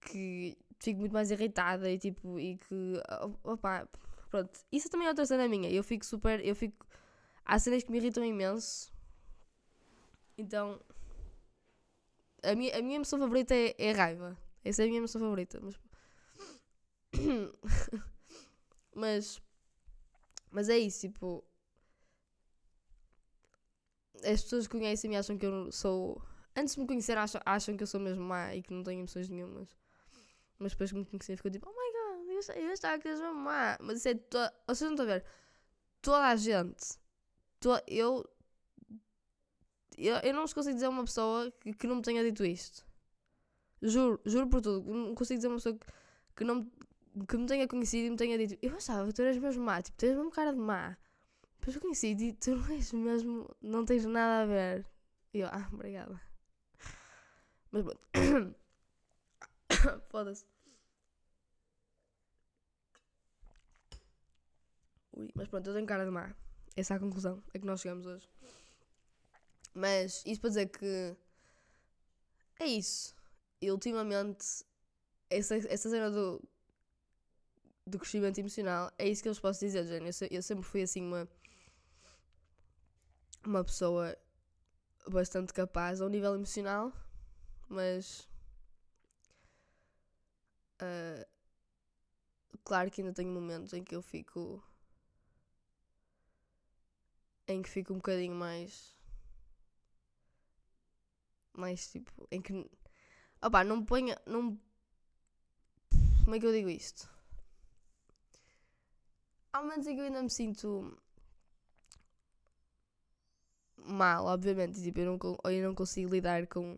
que 0.00 0.58
fico 0.80 0.98
muito 0.98 1.12
mais 1.12 1.30
irritada 1.30 1.88
e 1.88 1.96
tipo, 1.96 2.40
e 2.40 2.56
que, 2.56 3.00
opá, 3.44 3.88
pronto. 4.28 4.58
Isso 4.72 4.90
também 4.90 5.06
é 5.06 5.10
outra 5.10 5.26
cena 5.26 5.46
minha, 5.46 5.70
eu 5.70 5.84
fico 5.84 6.04
super, 6.04 6.44
eu 6.44 6.56
fico, 6.56 6.84
há 7.44 7.60
cenas 7.60 7.84
que 7.84 7.92
me 7.92 7.98
irritam 7.98 8.24
imenso, 8.24 8.92
então, 10.36 10.80
a 12.42 12.56
minha, 12.56 12.76
a 12.76 12.82
minha 12.82 12.96
emoção 12.96 13.20
favorita 13.20 13.54
é, 13.54 13.72
é 13.78 13.92
raiva, 13.92 14.36
essa 14.64 14.82
é 14.82 14.86
a 14.86 14.88
minha 14.88 14.98
emoção 14.98 15.20
favorita, 15.20 15.60
mas, 15.62 15.76
mas, 18.94 19.40
mas 20.50 20.68
é 20.68 20.78
isso, 20.78 21.00
tipo, 21.00 21.44
as 24.24 24.42
pessoas 24.42 24.66
que 24.66 24.76
conhecem-me 24.76 25.16
acham 25.16 25.36
que 25.36 25.46
eu 25.46 25.72
sou 25.72 26.22
antes 26.56 26.74
de 26.74 26.80
me 26.80 26.86
conhecer 26.86 27.16
acham, 27.16 27.40
acham 27.44 27.76
que 27.76 27.82
eu 27.82 27.86
sou 27.86 28.00
mesmo 28.00 28.24
má 28.24 28.54
e 28.54 28.62
que 28.62 28.72
não 28.72 28.82
tenho 28.82 29.00
emoções 29.00 29.28
nenhumas. 29.28 29.76
Mas 30.58 30.72
depois 30.72 30.90
que 30.90 30.98
me 30.98 31.04
conhecerem 31.04 31.36
ficam 31.36 31.50
tipo, 31.50 31.68
oh 31.68 31.72
my 31.72 32.28
god, 32.28 32.56
eu, 32.56 32.72
estava 32.72 32.98
que 32.98 33.08
és 33.08 33.20
mesmo 33.20 33.34
má. 33.34 33.78
Mas 33.80 33.98
isso 33.98 34.08
é 34.08 34.14
toda. 34.14 34.52
Vocês 34.66 34.90
não 34.90 34.94
estão 34.94 35.06
a 35.06 35.18
ver? 35.18 35.24
Toda 36.02 36.26
a 36.26 36.36
gente. 36.36 36.98
Eu, 37.62 38.24
eu. 39.96 40.20
Eu 40.22 40.34
não 40.34 40.42
vos 40.42 40.52
consigo 40.54 40.74
dizer 40.74 40.88
uma 40.88 41.04
pessoa 41.04 41.50
que, 41.60 41.72
que 41.74 41.86
não 41.86 41.96
me 41.96 42.02
tenha 42.02 42.22
dito 42.22 42.44
isto. 42.44 42.86
Juro, 43.82 44.20
juro 44.24 44.48
por 44.48 44.60
tudo. 44.60 44.92
Não 44.92 45.14
consigo 45.14 45.38
dizer 45.38 45.48
uma 45.48 45.56
pessoa 45.56 45.76
que, 45.76 45.86
que 46.36 46.44
não 46.44 46.70
que 47.28 47.36
me 47.36 47.46
tenha 47.46 47.66
conhecido 47.68 48.06
e 48.06 48.10
me 48.10 48.16
tenha 48.16 48.38
dito 48.38 48.58
eu 48.62 48.76
achava 48.76 49.06
que 49.06 49.14
tu 49.14 49.22
eras 49.22 49.38
mesmo 49.38 49.64
má, 49.64 49.82
tipo, 49.82 49.96
tens 49.98 50.16
mesmo 50.16 50.30
cara 50.30 50.52
de 50.52 50.58
má. 50.58 50.96
Depois 51.58 51.76
eu 51.76 51.82
conheci 51.82 52.08
e 52.08 52.32
tu 52.32 52.56
não 52.56 52.70
és 52.70 52.92
mesmo, 52.92 53.56
não 53.60 53.84
tens 53.84 54.04
nada 54.06 54.42
a 54.42 54.46
ver. 54.46 54.86
E 55.34 55.40
eu, 55.40 55.48
ah, 55.48 55.68
obrigada. 55.72 56.20
Mas 57.70 57.84
pronto. 57.84 58.00
Foda-se. 60.10 60.44
Ui, 65.12 65.30
mas 65.34 65.48
pronto, 65.48 65.68
eu 65.68 65.74
tenho 65.74 65.86
cara 65.86 66.04
de 66.04 66.10
má. 66.10 66.34
Essa 66.76 66.94
é 66.94 66.96
a 66.96 67.00
conclusão 67.00 67.42
a 67.54 67.58
que 67.58 67.66
nós 67.66 67.80
chegamos 67.80 68.06
hoje. 68.06 68.28
Mas 69.74 70.24
isso 70.26 70.40
para 70.40 70.50
dizer 70.50 70.66
que 70.68 71.16
é 72.58 72.66
isso. 72.66 73.14
E 73.60 73.70
ultimamente 73.70 74.64
essa, 75.28 75.56
essa 75.56 75.90
cena 75.90 76.10
do, 76.10 76.42
do 77.90 77.98
crescimento 77.98 78.38
emocional 78.38 78.90
é 78.98 79.08
isso 79.08 79.22
que 79.22 79.28
eu 79.28 79.32
vos 79.32 79.40
posso 79.40 79.60
dizer, 79.60 79.84
Jane. 79.84 80.10
Eu, 80.20 80.28
eu 80.30 80.42
sempre 80.42 80.64
fui 80.64 80.82
assim 80.82 81.02
uma 81.02 81.28
uma 83.44 83.64
pessoa 83.64 84.16
bastante 85.08 85.52
capaz 85.52 86.00
ao 86.00 86.08
nível 86.08 86.34
emocional 86.34 86.92
mas. 87.70 88.28
Uh, 90.82 91.24
claro 92.64 92.90
que 92.90 93.00
ainda 93.00 93.14
tenho 93.14 93.30
momentos 93.30 93.72
em 93.72 93.84
que 93.84 93.94
eu 93.94 94.02
fico. 94.02 94.62
em 97.46 97.62
que 97.62 97.70
fico 97.70 97.92
um 97.92 97.96
bocadinho 97.96 98.34
mais. 98.34 98.96
mais 101.52 101.88
tipo. 101.90 102.26
em 102.30 102.42
que. 102.42 102.68
Opá, 103.40 103.62
não 103.62 103.78
me 103.78 103.86
ponha. 103.86 104.20
Não, 104.26 104.60
como 106.24 106.34
é 106.34 106.40
que 106.40 106.46
eu 106.46 106.52
digo 106.52 106.68
isto? 106.68 107.08
Há 109.52 109.62
momentos 109.62 109.86
em 109.86 109.94
que 109.94 110.00
eu 110.00 110.04
ainda 110.04 110.22
me 110.22 110.30
sinto 110.30 110.96
mal, 113.76 114.26
obviamente. 114.26 114.82
Tipo, 114.82 115.00
eu 115.00 115.06
não, 115.06 115.38
eu 115.50 115.68
não 115.68 115.74
consigo 115.74 116.10
lidar 116.10 116.46
com 116.46 116.76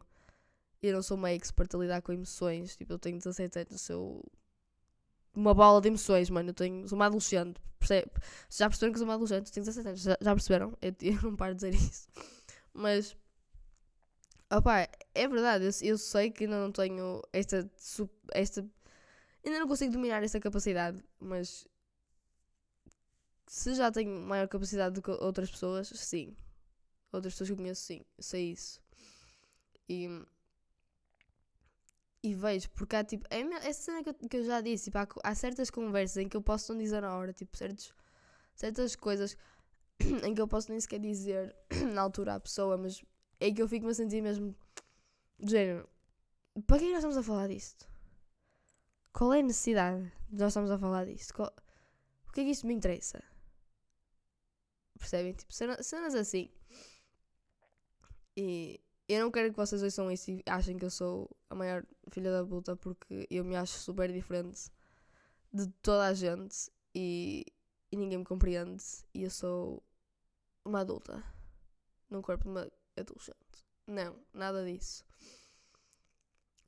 eu 0.82 0.92
não 0.92 1.02
sou 1.02 1.16
uma 1.16 1.30
expert 1.30 1.74
a 1.74 1.78
lidar 1.78 2.02
com 2.02 2.12
emoções. 2.12 2.76
Tipo, 2.76 2.94
eu 2.94 2.98
tenho 2.98 3.16
17 3.16 3.58
anos, 3.61 3.80
sou 3.80 4.24
uma 5.35 5.54
bola 5.54 5.80
de 5.80 5.88
emoções, 5.88 6.28
mano. 6.28 6.50
Eu 6.50 6.54
tenho, 6.54 6.88
sou 6.88 6.96
uma 6.96 7.06
adolescente. 7.06 7.61
Percebe? 7.78 8.11
Já 8.50 8.68
perceberam 8.68 8.92
que 8.92 8.98
sou 8.98 9.06
uma 9.06 9.14
adolescente? 9.14 9.52
Tenho 9.52 9.64
17 9.64 9.88
anos, 9.88 10.00
já, 10.02 10.18
já 10.20 10.35
perceberam? 10.35 10.76
Eu, 10.82 10.94
eu, 11.00 11.22
não 11.22 11.37
paro 11.37 11.54
de 11.54 11.70
dizer 11.70 11.74
isso. 11.74 12.08
Mas, 12.74 13.16
opá, 14.52 14.88
é 15.14 15.28
verdade. 15.28 15.64
Eu, 15.64 15.88
eu 15.88 15.98
sei 15.98 16.30
que 16.30 16.44
ainda 16.44 16.61
não 16.61 16.72
tenho 16.72 17.22
esta, 17.32 17.70
esta. 18.32 18.66
Ainda 19.44 19.58
não 19.61 19.68
consigo 19.68 19.92
dominar 19.92 20.22
esta 20.22 20.40
capacidade, 20.40 21.02
mas. 21.20 21.66
Se 23.46 23.74
já 23.74 23.90
tenho 23.90 24.20
maior 24.20 24.48
capacidade 24.48 24.94
do 24.94 25.02
que 25.02 25.11
outras 25.11 25.50
pessoas, 25.50 25.88
sim. 25.88 26.37
Outras 27.12 27.35
pessoas 27.35 27.48
que 27.48 27.52
eu 27.52 27.57
conheço, 27.57 27.83
sim. 27.83 28.05
Sei 28.18 28.52
isso. 28.52 28.81
E 29.88 30.09
e 32.22 32.35
vejo, 32.35 32.70
porque 32.70 32.94
há 32.94 33.02
tipo. 33.02 33.26
É 33.31 33.40
essa 33.66 33.83
cena 33.83 34.02
que 34.02 34.11
eu, 34.11 34.14
que 34.14 34.37
eu 34.37 34.44
já 34.44 34.61
disse, 34.61 34.85
tipo, 34.85 34.98
há, 34.98 35.09
há, 35.24 35.35
certas 35.35 35.70
conversas 35.70 36.18
em 36.18 36.28
que 36.28 36.37
eu 36.37 36.42
posso 36.42 36.72
não 36.72 36.81
dizer 36.81 37.02
na 37.02 37.16
hora, 37.16 37.33
tipo, 37.33 37.57
certos, 37.57 37.92
certas 38.55 38.94
coisas 38.94 39.37
em 40.24 40.33
que 40.33 40.40
eu 40.40 40.46
posso 40.46 40.70
nem 40.70 40.78
sequer 40.78 41.00
dizer 41.00 41.55
na 41.92 42.00
altura 42.02 42.35
à 42.35 42.40
pessoa, 42.40 42.76
mas 42.76 43.05
é 43.40 43.50
que 43.50 43.61
eu 43.61 43.68
fico-me 43.68 43.90
a 43.90 43.94
sentir 43.94 44.22
mesmo. 44.22 44.55
Do 45.38 45.50
género, 45.50 45.88
para 46.66 46.78
que 46.78 46.85
nós 46.87 46.98
estamos 46.98 47.16
a 47.16 47.22
falar 47.24 47.48
disto? 47.48 47.88
Qual 49.12 49.33
é 49.35 49.40
a 49.40 49.42
necessidade 49.42 50.05
de 50.31 50.38
nós 50.38 50.52
estamos 50.52 50.70
a 50.70 50.78
falar 50.78 51.07
disto? 51.07 51.35
Qual, 51.35 51.52
o 52.28 52.33
que 52.33 52.42
é 52.42 52.44
que 52.44 52.50
isto 52.50 52.68
me 52.68 52.74
interessa? 52.74 53.22
Percebem? 55.02 55.32
Tipo, 55.32 55.52
cenas 55.52 56.14
assim. 56.14 56.48
E 58.36 58.80
eu 59.08 59.20
não 59.20 59.32
quero 59.32 59.50
que 59.50 59.56
vocês 59.56 59.82
ouçam 59.82 60.10
isso 60.12 60.30
e 60.30 60.42
achem 60.46 60.78
que 60.78 60.84
eu 60.84 60.90
sou 60.90 61.28
a 61.50 61.56
maior 61.56 61.84
filha 62.12 62.30
da 62.30 62.46
puta 62.46 62.76
porque 62.76 63.26
eu 63.28 63.44
me 63.44 63.56
acho 63.56 63.72
super 63.78 64.12
diferente 64.12 64.70
de 65.52 65.66
toda 65.82 66.06
a 66.06 66.14
gente 66.14 66.70
e, 66.94 67.44
e 67.90 67.96
ninguém 67.96 68.18
me 68.18 68.24
compreende 68.24 68.84
e 69.12 69.24
eu 69.24 69.30
sou 69.30 69.82
uma 70.64 70.80
adulta 70.80 71.22
num 72.08 72.22
corpo 72.22 72.44
de 72.44 72.50
uma 72.50 72.72
adolescente. 72.96 73.66
Não, 73.88 74.16
nada 74.32 74.64
disso. 74.64 75.04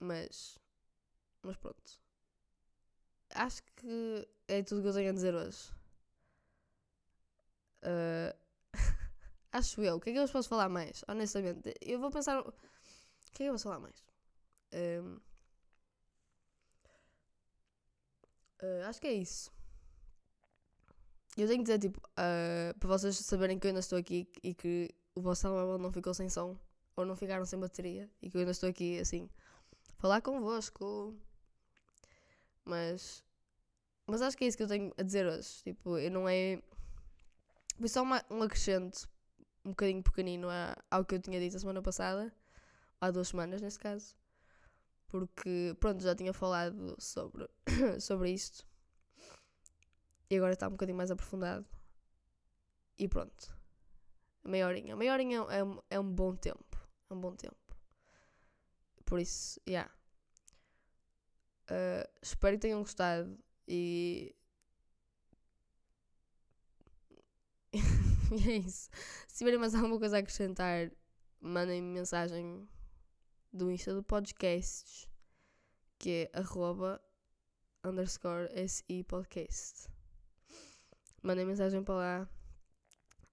Mas, 0.00 0.58
mas 1.40 1.56
pronto. 1.56 2.00
Acho 3.30 3.62
que 3.76 4.28
é 4.48 4.60
tudo 4.64 4.82
que 4.82 4.88
eu 4.88 4.92
tenho 4.92 5.10
a 5.10 5.14
dizer 5.14 5.34
hoje. 5.36 5.72
Uh, 7.84 8.34
Acho 9.52 9.82
eu. 9.82 9.96
O 9.96 10.00
que 10.00 10.10
é 10.10 10.12
que 10.12 10.18
eu 10.18 10.22
vos 10.22 10.32
posso 10.32 10.48
falar 10.48 10.68
mais? 10.68 11.04
Honestamente. 11.08 11.72
Eu 11.80 12.00
vou 12.00 12.10
pensar. 12.10 12.40
O 12.40 12.52
que 13.32 13.42
é 13.42 13.46
que 13.46 13.50
eu 13.50 13.52
posso 13.52 13.64
falar 13.64 13.78
mais? 13.78 14.04
Um... 14.72 15.20
Uh, 18.62 18.84
acho 18.88 19.00
que 19.00 19.06
é 19.06 19.12
isso. 19.12 19.52
Eu 21.36 21.46
tenho 21.46 21.58
que 21.58 21.64
dizer, 21.64 21.78
tipo, 21.78 22.00
uh, 22.00 22.78
para 22.78 22.88
vocês 22.88 23.16
saberem 23.16 23.58
que 23.58 23.66
eu 23.66 23.68
ainda 23.68 23.80
estou 23.80 23.98
aqui 23.98 24.28
e 24.42 24.54
que 24.54 24.90
o 25.14 25.20
vosso 25.20 25.42
telemóvel 25.42 25.78
não 25.78 25.92
ficou 25.92 26.14
sem 26.14 26.28
som 26.28 26.58
ou 26.96 27.04
não 27.04 27.16
ficaram 27.16 27.44
sem 27.44 27.58
bateria 27.58 28.08
e 28.22 28.30
que 28.30 28.36
eu 28.36 28.40
ainda 28.40 28.52
estou 28.52 28.68
aqui, 28.68 28.98
assim, 28.98 29.28
falar 29.98 30.20
convosco. 30.20 31.14
Mas. 32.64 33.22
Mas 34.06 34.22
acho 34.22 34.36
que 34.36 34.44
é 34.44 34.48
isso 34.48 34.56
que 34.56 34.62
eu 34.62 34.68
tenho 34.68 34.92
a 34.96 35.02
dizer 35.02 35.26
hoje. 35.26 35.62
Tipo, 35.62 35.98
eu 35.98 36.10
não 36.10 36.28
é. 36.28 36.60
Foi 37.78 37.88
só 37.88 38.02
uma, 38.02 38.24
um 38.30 38.42
acrescente 38.42 39.06
um 39.64 39.70
bocadinho 39.70 40.02
pequenino 40.02 40.48
ao 40.90 41.04
que 41.04 41.14
eu 41.14 41.20
tinha 41.20 41.40
dito 41.40 41.56
a 41.56 41.60
semana 41.60 41.80
passada, 41.80 42.32
há 43.00 43.10
duas 43.10 43.28
semanas 43.28 43.62
nesse 43.62 43.78
caso, 43.78 44.14
porque 45.08 45.74
pronto, 45.80 46.02
já 46.02 46.14
tinha 46.14 46.34
falado 46.34 46.94
sobre, 46.98 47.48
sobre 47.98 48.30
isto 48.30 48.66
e 50.28 50.36
agora 50.36 50.52
está 50.52 50.68
um 50.68 50.72
bocadinho 50.72 50.98
mais 50.98 51.10
aprofundado 51.10 51.66
e 52.98 53.08
pronto. 53.08 53.54
Meia 54.44 54.66
horinha. 54.66 54.96
Meia 54.96 55.12
horinha 55.12 55.38
é 55.50 55.64
um, 55.64 55.78
é 55.90 56.00
um 56.00 56.10
bom 56.10 56.34
tempo. 56.36 56.76
É 57.08 57.14
um 57.14 57.20
bom 57.20 57.34
tempo. 57.34 57.56
Por 59.04 59.18
isso, 59.18 59.60
yeah. 59.66 59.90
Uh, 61.70 62.08
espero 62.22 62.56
que 62.56 62.62
tenham 62.62 62.80
gostado 62.80 63.38
e. 63.66 64.34
e 68.34 68.50
é 68.50 68.56
isso. 68.56 68.90
Se 69.28 69.38
tiverem 69.38 69.58
mais 69.58 69.74
alguma 69.74 69.98
coisa 69.98 70.16
a 70.16 70.20
acrescentar, 70.20 70.90
mandem-me 71.40 71.88
mensagem 71.88 72.68
do 73.52 73.70
Insta 73.70 73.94
do 73.94 74.02
podcast, 74.02 75.08
que 75.98 76.28
é 76.32 76.38
arroba 76.38 77.00
underscore 77.84 78.48
SI 78.68 79.04
podcast. 79.04 79.88
Mandem 81.22 81.46
mensagem 81.46 81.82
para 81.82 81.94
lá. 81.94 82.28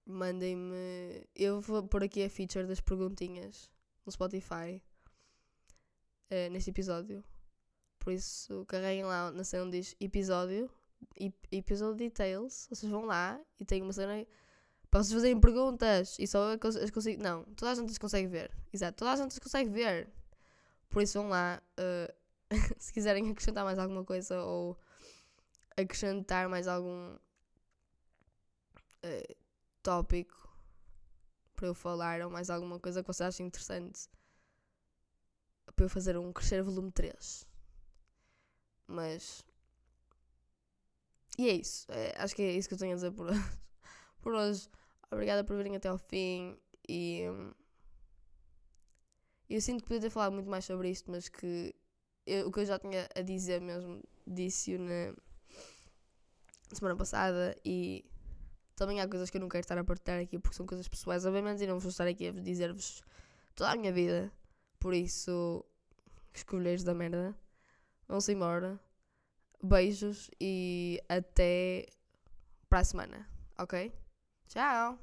Mandem-me. 0.06 1.26
Eu 1.34 1.60
vou 1.60 1.82
pôr 1.86 2.04
aqui 2.04 2.22
a 2.22 2.30
feature 2.30 2.66
das 2.66 2.80
perguntinhas 2.80 3.70
no 4.06 4.12
Spotify 4.12 4.80
uh, 6.30 6.50
neste 6.50 6.70
episódio. 6.70 7.24
Por 7.98 8.12
isso, 8.12 8.64
carreguem 8.66 9.04
lá 9.04 9.30
na 9.30 9.44
cena 9.44 9.64
onde 9.64 9.80
diz 9.80 9.96
episódio, 10.00 10.70
episódio 11.50 11.96
details. 11.96 12.66
Vocês 12.68 12.90
vão 12.90 13.04
lá 13.04 13.40
e 13.60 13.64
tem 13.64 13.82
uma 13.82 13.92
cena 13.92 14.26
para 14.92 15.02
vocês 15.02 15.14
fazerem 15.14 15.40
perguntas 15.40 16.18
e 16.18 16.26
só 16.26 16.52
as 16.52 16.90
consigo. 16.90 17.22
Não, 17.22 17.44
toda 17.56 17.72
a 17.72 17.74
gente 17.74 17.90
as 17.90 17.98
consegue 17.98 18.28
ver. 18.28 18.50
Exato, 18.70 18.98
toda 18.98 19.12
a 19.12 19.16
gente 19.16 19.32
as 19.32 19.38
consegue 19.38 19.70
ver. 19.70 20.12
Por 20.90 21.02
isso 21.02 21.18
vão 21.18 21.30
lá. 21.30 21.62
Uh, 21.80 22.12
se 22.78 22.92
quiserem 22.92 23.30
acrescentar 23.30 23.64
mais 23.64 23.78
alguma 23.78 24.04
coisa 24.04 24.42
ou 24.42 24.78
acrescentar 25.78 26.46
mais 26.50 26.68
algum 26.68 27.14
uh, 27.14 29.36
tópico 29.82 30.54
para 31.56 31.68
eu 31.68 31.74
falar 31.74 32.20
ou 32.20 32.28
mais 32.28 32.50
alguma 32.50 32.78
coisa 32.78 33.02
que 33.02 33.06
vocês 33.06 33.26
achem 33.26 33.46
interessante 33.46 34.10
para 35.74 35.86
eu 35.86 35.88
fazer 35.88 36.18
um 36.18 36.34
crescer 36.34 36.62
volume 36.62 36.92
3. 36.92 37.48
Mas. 38.86 39.42
E 41.38 41.48
é 41.48 41.54
isso. 41.54 41.90
É, 41.90 42.14
acho 42.18 42.36
que 42.36 42.42
é 42.42 42.52
isso 42.52 42.68
que 42.68 42.74
eu 42.74 42.78
tenho 42.78 42.92
a 42.92 42.96
dizer 42.96 43.12
por 43.12 43.28
hoje. 43.28 43.40
por 44.20 44.34
hoje. 44.34 44.68
Obrigada 45.12 45.44
por 45.44 45.56
virem 45.56 45.76
até 45.76 45.88
ao 45.88 45.98
fim 45.98 46.56
e. 46.88 47.20
Eu 49.48 49.60
sinto 49.60 49.82
que 49.82 49.88
podia 49.88 50.00
ter 50.00 50.10
falado 50.10 50.32
muito 50.32 50.48
mais 50.48 50.64
sobre 50.64 50.88
isto, 50.90 51.10
mas 51.10 51.28
que 51.28 51.74
eu, 52.26 52.48
o 52.48 52.52
que 52.52 52.60
eu 52.60 52.64
já 52.64 52.78
tinha 52.78 53.06
a 53.14 53.20
dizer 53.20 53.60
mesmo 53.60 54.02
disse-o 54.26 54.78
na 54.78 55.14
semana 56.72 56.96
passada 56.96 57.54
e 57.62 58.06
também 58.74 59.00
há 59.00 59.06
coisas 59.06 59.28
que 59.28 59.36
eu 59.36 59.40
não 59.42 59.50
quero 59.50 59.60
estar 59.60 59.76
a 59.76 59.84
partilhar 59.84 60.18
aqui 60.20 60.38
porque 60.38 60.56
são 60.56 60.64
coisas 60.64 60.88
pessoais, 60.88 61.26
obviamente, 61.26 61.62
e 61.62 61.66
não 61.66 61.78
vou 61.78 61.90
estar 61.90 62.06
aqui 62.06 62.28
a 62.28 62.30
dizer-vos 62.32 63.02
toda 63.54 63.72
a 63.72 63.76
minha 63.76 63.92
vida. 63.92 64.32
Por 64.80 64.94
isso, 64.94 65.62
escolheres 66.32 66.82
da 66.82 66.94
merda. 66.94 67.36
Vão-se 68.08 68.32
embora. 68.32 68.80
Beijos 69.62 70.30
e 70.40 71.02
até 71.08 71.86
para 72.68 72.80
a 72.80 72.84
semana, 72.84 73.28
ok? 73.58 73.92
Ciao. 74.52 74.98